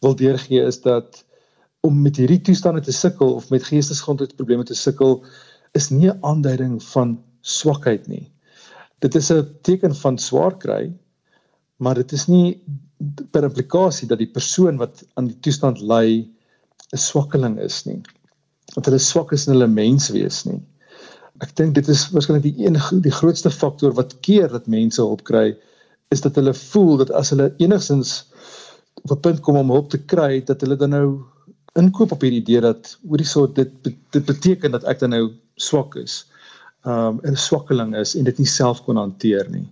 wil 0.03 0.17
deurgee 0.19 0.65
is 0.67 0.81
dat 0.83 1.23
om 1.87 2.01
met 2.01 2.19
hierdie 2.19 2.41
toestande 2.43 2.83
te 2.83 2.91
sukkel 2.91 3.37
of 3.39 3.47
met 3.55 3.63
geestesgesondheidsprobleme 3.71 4.67
te 4.67 4.75
sukkel 4.75 5.21
is 5.79 5.89
nie 5.95 6.11
'n 6.11 6.19
aanduiding 6.21 6.83
van 6.91 7.15
swakheid 7.41 8.07
nie. 8.07 8.31
Dit 8.99 9.15
is 9.15 9.31
'n 9.31 9.45
teken 9.61 9.95
van 9.95 10.17
swaar 10.17 10.57
kry, 10.57 10.93
maar 11.77 11.95
dit 11.95 12.11
is 12.11 12.27
nie 12.27 12.61
per 13.31 13.43
implikasie 13.43 14.07
dat 14.07 14.17
die 14.17 14.31
persoon 14.31 14.77
wat 14.77 15.03
aan 15.15 15.27
die 15.27 15.39
toestand 15.39 15.81
ly 15.81 16.27
'n 16.93 16.97
swakkeling 16.97 17.59
is 17.59 17.85
nie. 17.85 18.01
Dat 18.75 18.85
hulle 18.85 18.99
swak 18.99 19.31
is 19.31 19.47
in 19.47 19.53
hulle 19.53 19.67
menswees 19.67 20.45
nie 20.45 20.61
ek 21.43 21.53
dink 21.59 21.75
dit 21.77 21.89
is 21.93 22.07
waarskynlik 22.13 22.45
die 22.45 22.65
een 22.65 22.77
die 23.05 23.13
grootste 23.13 23.51
faktor 23.53 23.93
wat 23.97 24.15
keer 24.25 24.49
dat 24.53 24.69
mense 24.71 25.01
hulp 25.01 25.23
kry 25.27 25.51
is 26.13 26.23
dat 26.23 26.37
hulle 26.39 26.53
voel 26.57 26.97
dat 27.03 27.11
as 27.19 27.33
hulle 27.33 27.51
enigstens 27.63 28.23
op 29.03 29.11
'n 29.11 29.21
punt 29.25 29.41
kom 29.45 29.57
om 29.61 29.73
hulp 29.75 29.89
te 29.93 29.99
kry 30.13 30.41
dat 30.45 30.61
hulle 30.61 30.77
dan 30.77 30.95
nou 30.95 31.07
inkoop 31.77 32.11
op 32.11 32.21
hierdie 32.21 32.41
idee 32.41 32.61
dat 32.61 32.97
hoorie 33.05 33.27
so 33.27 33.45
dit 33.47 33.71
dit 33.83 34.25
beteken 34.25 34.71
dat 34.71 34.83
ek 34.83 34.99
dan 34.99 35.13
nou 35.13 35.25
swak 35.55 35.95
is. 35.95 36.25
Um 36.87 37.19
'n 37.23 37.35
swakkeling 37.35 37.95
is 37.99 38.15
en 38.15 38.23
dit 38.23 38.37
nie 38.39 38.47
self 38.47 38.83
kon 38.85 38.95
hanteer 38.95 39.49
nie. 39.51 39.67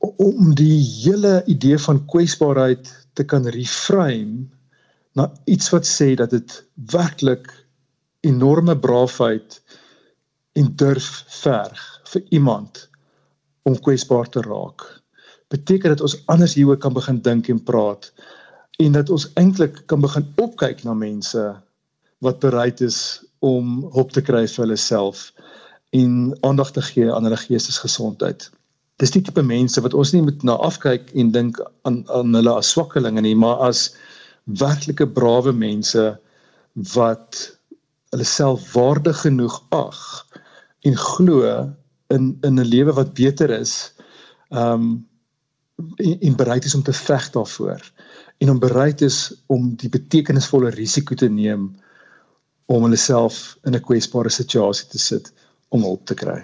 Om 0.00 0.54
die 0.58 0.80
hele 0.82 1.42
idee 1.46 1.78
van 1.78 2.02
kwesbaarheid 2.10 2.90
te 3.14 3.24
kan 3.24 3.46
reframe 3.54 4.48
na 5.14 5.30
iets 5.44 5.70
wat 5.70 5.86
sê 5.86 6.14
dat 6.18 6.30
dit 6.30 6.56
werklik 6.92 7.46
enorme 8.26 8.74
braafheid 8.78 9.60
en 10.58 10.72
durf 10.82 11.24
verg 11.42 11.84
vir 12.10 12.22
iemand 12.38 12.88
om 13.62 13.78
kwesbaar 13.78 14.28
te 14.28 14.42
raak. 14.42 14.82
Beteken 15.48 15.94
dat 15.94 16.00
ons 16.00 16.18
anders 16.26 16.54
hieroor 16.54 16.80
kan 16.82 16.92
begin 16.96 17.22
dink 17.22 17.48
en 17.48 17.62
praat 17.62 18.10
en 18.82 18.92
dat 18.92 19.10
ons 19.10 19.28
eintlik 19.34 19.84
kan 19.86 20.00
begin 20.00 20.26
opkyk 20.42 20.82
na 20.84 20.94
mense 20.94 21.44
wat 22.18 22.42
bereid 22.42 22.80
is 22.80 23.22
om 23.38 23.84
hulp 23.94 24.10
te 24.12 24.24
kry 24.24 24.42
vir 24.46 24.64
hulle 24.64 24.80
self 24.80 25.30
en 25.96 26.36
aandag 26.46 26.72
te 26.76 26.82
gee 26.82 27.12
aan 27.12 27.26
hulle 27.28 27.40
geestesgesondheid. 27.40 28.50
Dis 29.00 29.12
die 29.14 29.22
tipe 29.22 29.42
mense 29.44 29.80
wat 29.84 29.94
ons 29.94 30.12
nie 30.14 30.22
moet 30.24 30.42
na 30.48 30.56
afkyk 30.68 31.12
en 31.20 31.32
dink 31.34 31.60
aan 31.88 32.02
aan 32.18 32.36
hulle 32.36 32.54
as 32.60 32.72
swakkelinge 32.74 33.22
nie, 33.24 33.36
maar 33.36 33.60
as 33.68 33.88
werklike 34.60 35.06
brawe 35.18 35.52
mense 35.52 36.04
wat 36.94 37.42
hulle 38.14 38.28
self 38.28 38.72
waardig 38.72 39.20
genoeg 39.24 39.56
ag 39.74 40.00
en 40.86 40.96
glo 40.96 41.42
in 42.14 42.38
in 42.42 42.60
'n 42.60 42.70
lewe 42.72 42.92
wat 42.92 43.14
beter 43.14 43.50
is 43.50 43.92
um 44.50 45.06
en, 45.96 46.20
en 46.20 46.36
bereid 46.36 46.64
is 46.64 46.74
om 46.74 46.82
te 46.82 46.92
veg 46.92 47.30
daarvoor 47.30 47.82
en 48.38 48.50
om 48.50 48.58
bereid 48.58 49.00
is 49.00 49.34
om 49.46 49.74
die 49.76 49.88
betekenisvolle 49.88 50.70
risiko 50.70 51.14
te 51.14 51.28
neem 51.28 51.74
om 52.66 52.82
hulle 52.82 52.96
self 52.96 53.58
in 53.64 53.74
'n 53.74 53.86
kwesbare 53.88 54.30
situasie 54.30 54.88
te 54.88 54.98
sit 54.98 55.32
om 55.68 55.82
hulp 55.82 56.06
te 56.06 56.14
kry. 56.14 56.42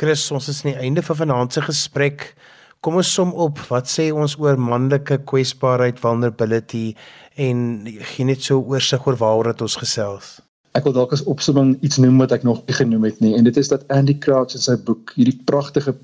Chris, 0.00 0.30
ons 0.30 0.48
is 0.48 0.64
aan 0.64 0.72
die 0.72 0.80
einde 0.80 1.02
van 1.02 1.16
vanaand 1.16 1.52
se 1.52 1.62
gesprek. 1.62 2.34
Kom 2.80 2.96
ons 2.96 3.12
som 3.12 3.34
op, 3.34 3.58
wat 3.68 3.88
sê 3.92 4.08
ons 4.12 4.38
oor 4.40 4.56
manlike 4.56 5.20
kwesbaarheid, 5.28 6.00
vulnerability 6.00 6.94
en 7.36 7.84
gee 7.86 8.24
net 8.24 8.40
so 8.42 8.60
oorsig 8.60 9.06
oor 9.06 9.18
waaroor 9.20 9.52
dit 9.52 9.66
ons 9.68 9.76
gesels 9.76 10.38
ek 10.78 10.86
wil 10.86 10.94
dalk 10.94 11.12
as 11.14 11.24
opsomming 11.30 11.74
iets 11.86 11.98
noem 12.02 12.20
wat 12.22 12.32
ek 12.36 12.46
nog 12.46 12.62
nie 12.66 12.76
genoem 12.76 13.06
het 13.08 13.20
nie 13.24 13.34
en 13.38 13.46
dit 13.46 13.56
is 13.58 13.70
dat 13.72 13.86
Andy 13.90 14.14
Crouch 14.22 14.54
in 14.54 14.62
sy 14.62 14.76
boek 14.86 15.14
hierdie 15.16 15.38
pragtige 15.50 15.96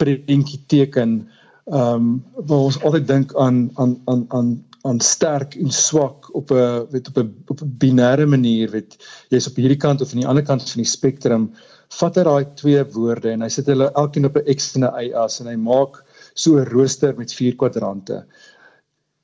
prentjie 0.00 0.60
teken 0.72 1.22
ehm 1.70 1.96
um, 1.96 2.06
waar 2.48 2.68
ons 2.68 2.80
altyd 2.82 3.04
dink 3.06 3.34
aan 3.38 3.68
aan 3.78 3.94
aan 4.10 4.24
aan 4.34 4.48
aan 4.88 4.98
sterk 4.98 5.54
en 5.60 5.70
swak 5.70 6.26
op 6.34 6.50
'n 6.50 6.88
weet 6.90 7.08
op 7.12 7.18
'n 7.22 7.28
op 7.52 7.60
'n 7.62 7.76
binêre 7.84 8.26
manier 8.26 8.70
weet 8.70 8.96
jy's 9.30 9.46
op 9.46 9.60
hierdie 9.60 9.78
kant 9.84 10.00
of 10.00 10.10
aan 10.12 10.24
die 10.24 10.30
ander 10.32 10.42
kant 10.44 10.70
van 10.70 10.82
die 10.82 10.90
spektrum 10.90 11.52
vat 11.98 12.16
hy 12.16 12.24
daai 12.28 12.44
twee 12.60 12.84
woorde 12.94 13.30
en 13.32 13.42
hy 13.42 13.50
sit 13.52 13.66
hulle 13.66 13.90
elkeen 14.02 14.28
op 14.30 14.36
'n 14.36 14.54
x 14.54 14.74
en 14.76 14.84
'n 14.84 14.94
y 15.04 15.12
as 15.24 15.40
en 15.40 15.50
hy 15.52 15.56
maak 15.56 16.02
so 16.34 16.56
'n 16.56 16.70
rooster 16.72 17.14
met 17.18 17.32
vier 17.32 17.56
kwadrante 17.56 18.24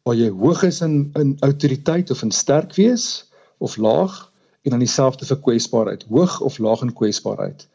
waar 0.09 0.17
jy 0.17 0.31
hoog 0.33 0.63
is 0.65 0.81
in 0.81 1.11
in 1.21 1.37
autoriteit 1.45 2.11
of 2.11 2.23
in 2.23 2.33
sterk 2.33 2.75
wees 2.77 3.29
of 3.59 3.77
laag 3.77 4.33
en 4.63 4.71
dan 4.71 4.85
dieselfde 4.85 5.27
vir 5.29 5.41
kwesbaarheid, 5.45 6.07
hoog 6.13 6.41
of 6.41 6.59
laag 6.59 6.83
in 6.87 6.95
kwesbaarheid. 6.97 7.67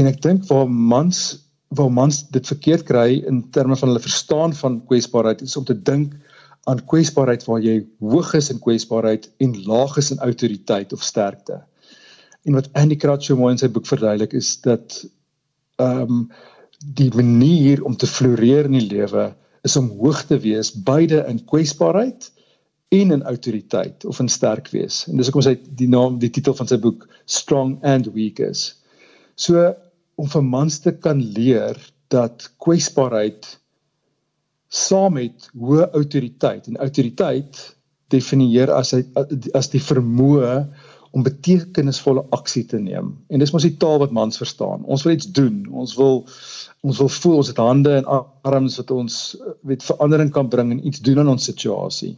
En 0.00 0.08
ek 0.10 0.22
dink 0.24 0.48
waar 0.48 0.68
mans 0.68 1.44
waar 1.76 1.90
mans 1.92 2.22
dit 2.32 2.46
verkeerd 2.48 2.86
kry 2.88 3.18
in 3.28 3.42
terme 3.52 3.76
van 3.76 3.90
hulle 3.90 4.00
verstaan 4.00 4.54
van 4.56 4.78
kwesbaarheid 4.88 5.42
is 5.44 5.56
om 5.60 5.66
te 5.68 5.76
dink 5.76 6.14
aan 6.64 6.80
kwesbaarheid 6.88 7.44
waar 7.44 7.60
jy 7.60 7.82
hoog 8.00 8.30
is 8.38 8.48
in 8.48 8.62
kwesbaarheid 8.64 9.28
en 9.44 9.52
laag 9.66 9.98
is 10.00 10.08
in 10.14 10.22
autoriteit 10.24 10.94
of 10.96 11.04
sterkte. 11.04 11.60
En 12.46 12.56
wat 12.58 12.70
Andy 12.72 12.96
Crouch 12.96 13.24
so 13.24 13.36
mooi 13.36 13.52
in 13.54 13.60
sy 13.60 13.70
boek 13.72 13.88
verduidelik 13.88 14.36
is 14.38 14.54
dat 14.64 15.02
ehm 15.82 16.14
um, 16.20 16.22
die 16.78 17.10
manier 17.10 17.80
om 17.82 17.96
te 17.98 18.06
floreer 18.06 18.68
in 18.68 18.76
die 18.76 18.86
lewe 18.86 19.32
is 19.66 19.74
om 19.76 19.88
hoog 19.98 20.20
te 20.28 20.36
wees 20.38 20.70
beide 20.86 21.24
in 21.26 21.40
kwesbaarheid 21.50 22.28
en 22.94 23.10
in 23.16 23.24
autoriteit 23.26 24.04
of 24.04 24.20
in 24.22 24.28
sterk 24.30 24.70
wees. 24.70 25.02
En 25.08 25.18
dis 25.18 25.26
hoekom 25.26 25.42
sy 25.42 25.56
die 25.80 25.88
naam 25.90 26.20
die 26.22 26.30
titel 26.30 26.54
van 26.54 26.70
sy 26.70 26.78
boek 26.80 27.08
Strong 27.26 27.80
and 27.82 28.06
Weak 28.14 28.38
is. 28.38 28.78
So 29.34 29.74
om 30.18 30.30
vir 30.30 30.44
mans 30.44 30.78
te 30.84 30.94
kan 30.94 31.20
leer 31.34 31.76
dat 32.14 32.46
kwesbaarheid 32.62 33.46
saam 34.68 35.18
met 35.18 35.50
hoë 35.56 35.90
autoriteit 35.96 36.68
en 36.68 36.80
autoriteit 36.84 37.60
definieer 38.12 38.72
as 38.72 38.94
hy 38.96 39.02
as 39.56 39.68
die 39.72 39.82
vermoë 39.82 40.54
om 41.18 41.26
betekenisvolle 41.26 42.22
aksie 42.36 42.62
te 42.70 42.78
neem. 42.78 43.10
En 43.32 43.42
dis 43.42 43.50
mos 43.54 43.66
die 43.66 43.74
taal 43.82 43.98
wat 44.02 44.14
mans 44.14 44.38
verstaan. 44.38 44.84
Ons 44.86 45.02
wil 45.06 45.16
iets 45.16 45.30
doen. 45.34 45.64
Ons 45.74 45.96
wil 45.98 46.22
ons 46.86 46.98
wil 47.02 47.10
voel 47.10 47.40
ons 47.40 47.48
het 47.50 47.58
hande 47.58 47.96
en 47.98 48.06
arms 48.46 48.76
wat 48.78 48.90
ons 48.94 49.14
weet 49.66 49.82
verandering 49.82 50.30
kan 50.34 50.46
bring 50.52 50.70
en 50.70 50.84
iets 50.86 51.02
doen 51.02 51.18
aan 51.18 51.32
ons 51.34 51.48
situasie. 51.50 52.12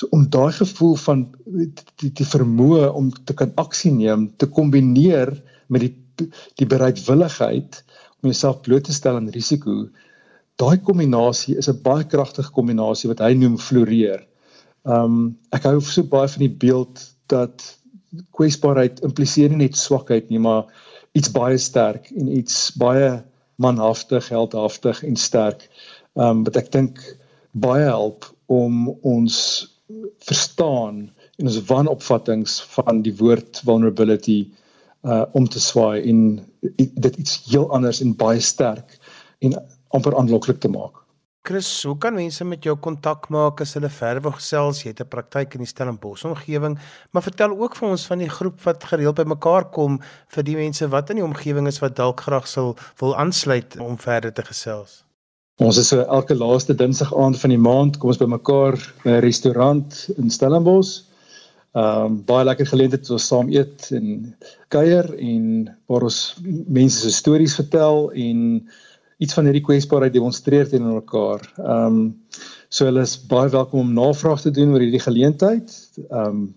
So 0.00 0.08
om 0.16 0.24
daai 0.32 0.52
gevoel 0.56 0.94
van 1.02 1.26
die 2.00 2.12
die 2.16 2.28
vermoë 2.28 2.88
om 2.96 3.10
te 3.28 3.36
kan 3.36 3.52
aksie 3.60 3.92
neem 3.92 4.30
te 4.40 4.48
kombineer 4.48 5.34
met 5.68 5.84
die 5.84 5.96
die 6.60 6.68
bereidwilligheid 6.68 7.82
om 8.20 8.28
jouself 8.28 8.60
bloot 8.64 8.88
te 8.88 8.96
stel 8.96 9.16
aan 9.20 9.30
risiko. 9.36 9.86
Daai 10.60 10.80
kombinasie 10.84 11.56
is 11.60 11.68
'n 11.68 11.82
baie 11.84 12.04
kragtige 12.04 12.52
kombinasie 12.56 13.08
wat 13.12 13.20
hy 13.20 13.32
noem 13.34 13.58
floreer. 13.58 14.24
Um 14.84 15.36
ek 15.52 15.68
hou 15.68 15.80
so 15.80 16.02
baie 16.02 16.28
van 16.28 16.46
die 16.46 16.56
beeld 16.64 17.04
dat 17.28 17.79
kwesbaarheid 18.36 19.02
impliseer 19.06 19.52
nie 19.52 19.66
net 19.66 19.78
swakheid 19.78 20.30
nie, 20.30 20.40
maar 20.42 20.66
iets 21.18 21.30
baie 21.34 21.58
sterk 21.58 22.10
en 22.16 22.30
iets 22.32 22.70
baie 22.78 23.20
manhaftig, 23.60 24.28
heldhaftig 24.32 25.02
en 25.06 25.16
sterk. 25.16 25.66
Um 26.14 26.44
wat 26.46 26.56
ek 26.60 26.70
dink 26.74 27.00
baie 27.52 27.84
help 27.86 28.26
om 28.50 28.88
ons 29.06 29.36
verstaan 30.26 31.08
en 31.38 31.50
ons 31.50 31.60
wanopvattinge 31.68 32.50
van 32.76 33.02
die 33.06 33.14
woord 33.18 33.62
vulnerability 33.66 34.42
uh 35.02 35.24
om 35.38 35.46
te 35.48 35.60
swaai 35.60 36.02
en 36.10 36.40
dit 36.76 37.14
iets 37.16 37.38
heel 37.48 37.70
anders 37.72 38.02
en 38.04 38.16
baie 38.16 38.40
sterk 38.40 38.98
en 39.40 39.56
amper 39.96 40.16
aanloklik 40.16 40.60
te 40.60 40.68
maak. 40.68 40.98
Chris, 41.42 41.82
hoe 41.82 41.96
kan 41.98 42.12
mense 42.14 42.44
met 42.44 42.66
jou 42.68 42.74
kontak 42.84 43.30
maak 43.32 43.62
as 43.64 43.72
hulle 43.74 43.88
wil 44.20 44.32
gesels? 44.36 44.82
Jy 44.82 44.90
het 44.92 45.00
'n 45.00 45.08
praktyk 45.08 45.54
in 45.54 45.60
die 45.64 45.66
Stellenbosch 45.66 46.24
omgewing, 46.24 46.78
maar 47.12 47.22
vertel 47.22 47.56
ook 47.58 47.76
vir 47.76 47.88
ons 47.88 48.06
van 48.06 48.18
die 48.18 48.28
groep 48.28 48.60
wat 48.62 48.84
gereeld 48.84 49.16
bymekaar 49.16 49.70
kom 49.70 50.00
vir 50.28 50.42
die 50.42 50.56
mense 50.56 50.88
wat 50.88 51.10
in 51.10 51.16
die 51.16 51.24
omgewing 51.24 51.66
is 51.66 51.80
wat 51.80 51.96
dalk 51.96 52.20
graag 52.20 52.46
sal 52.46 52.76
wil 53.00 53.16
aansluit 53.16 53.78
om 53.80 53.98
verder 53.98 54.32
te 54.32 54.42
gesels. 54.42 55.04
Ons 55.56 55.78
is 55.78 55.88
so 55.88 56.00
elke 56.00 56.34
laaste 56.34 56.74
Dinsdag 56.74 57.14
aand 57.16 57.40
van 57.40 57.50
die 57.50 57.58
maand 57.58 57.98
kom 57.98 58.08
ons 58.08 58.18
bymekaar 58.18 58.76
by 59.04 59.10
'n 59.10 59.20
restaurant 59.20 60.10
in 60.16 60.30
Stellenbosch. 60.30 61.04
Ehm 61.72 62.04
um, 62.04 62.24
baie 62.24 62.44
lekker 62.44 62.66
geleenthede 62.66 63.12
om 63.12 63.18
saam 63.18 63.48
eet 63.48 63.90
en 63.90 64.36
kuier 64.68 65.06
en 65.18 65.76
waar 65.86 66.02
ons 66.02 66.36
mense 66.66 66.98
se 67.00 67.12
stories 67.12 67.54
vertel 67.54 68.10
en 68.12 68.68
iets 69.20 69.36
van 69.36 69.44
hierdie 69.44 69.64
kwesbaarheid 69.64 70.14
demonstreer 70.16 70.68
teenoor 70.68 70.94
mekaar. 71.02 71.40
Ehm 71.58 71.86
um, 71.86 71.98
so 72.70 72.86
hulle 72.86 73.02
is 73.02 73.26
baie 73.26 73.50
welkom 73.50 73.80
om 73.80 73.92
navraag 73.92 74.40
te 74.40 74.50
doen 74.54 74.72
oor 74.72 74.80
hierdie 74.84 75.06
geleentheid. 75.06 75.68
Ehm 76.08 76.26
um, 76.26 76.54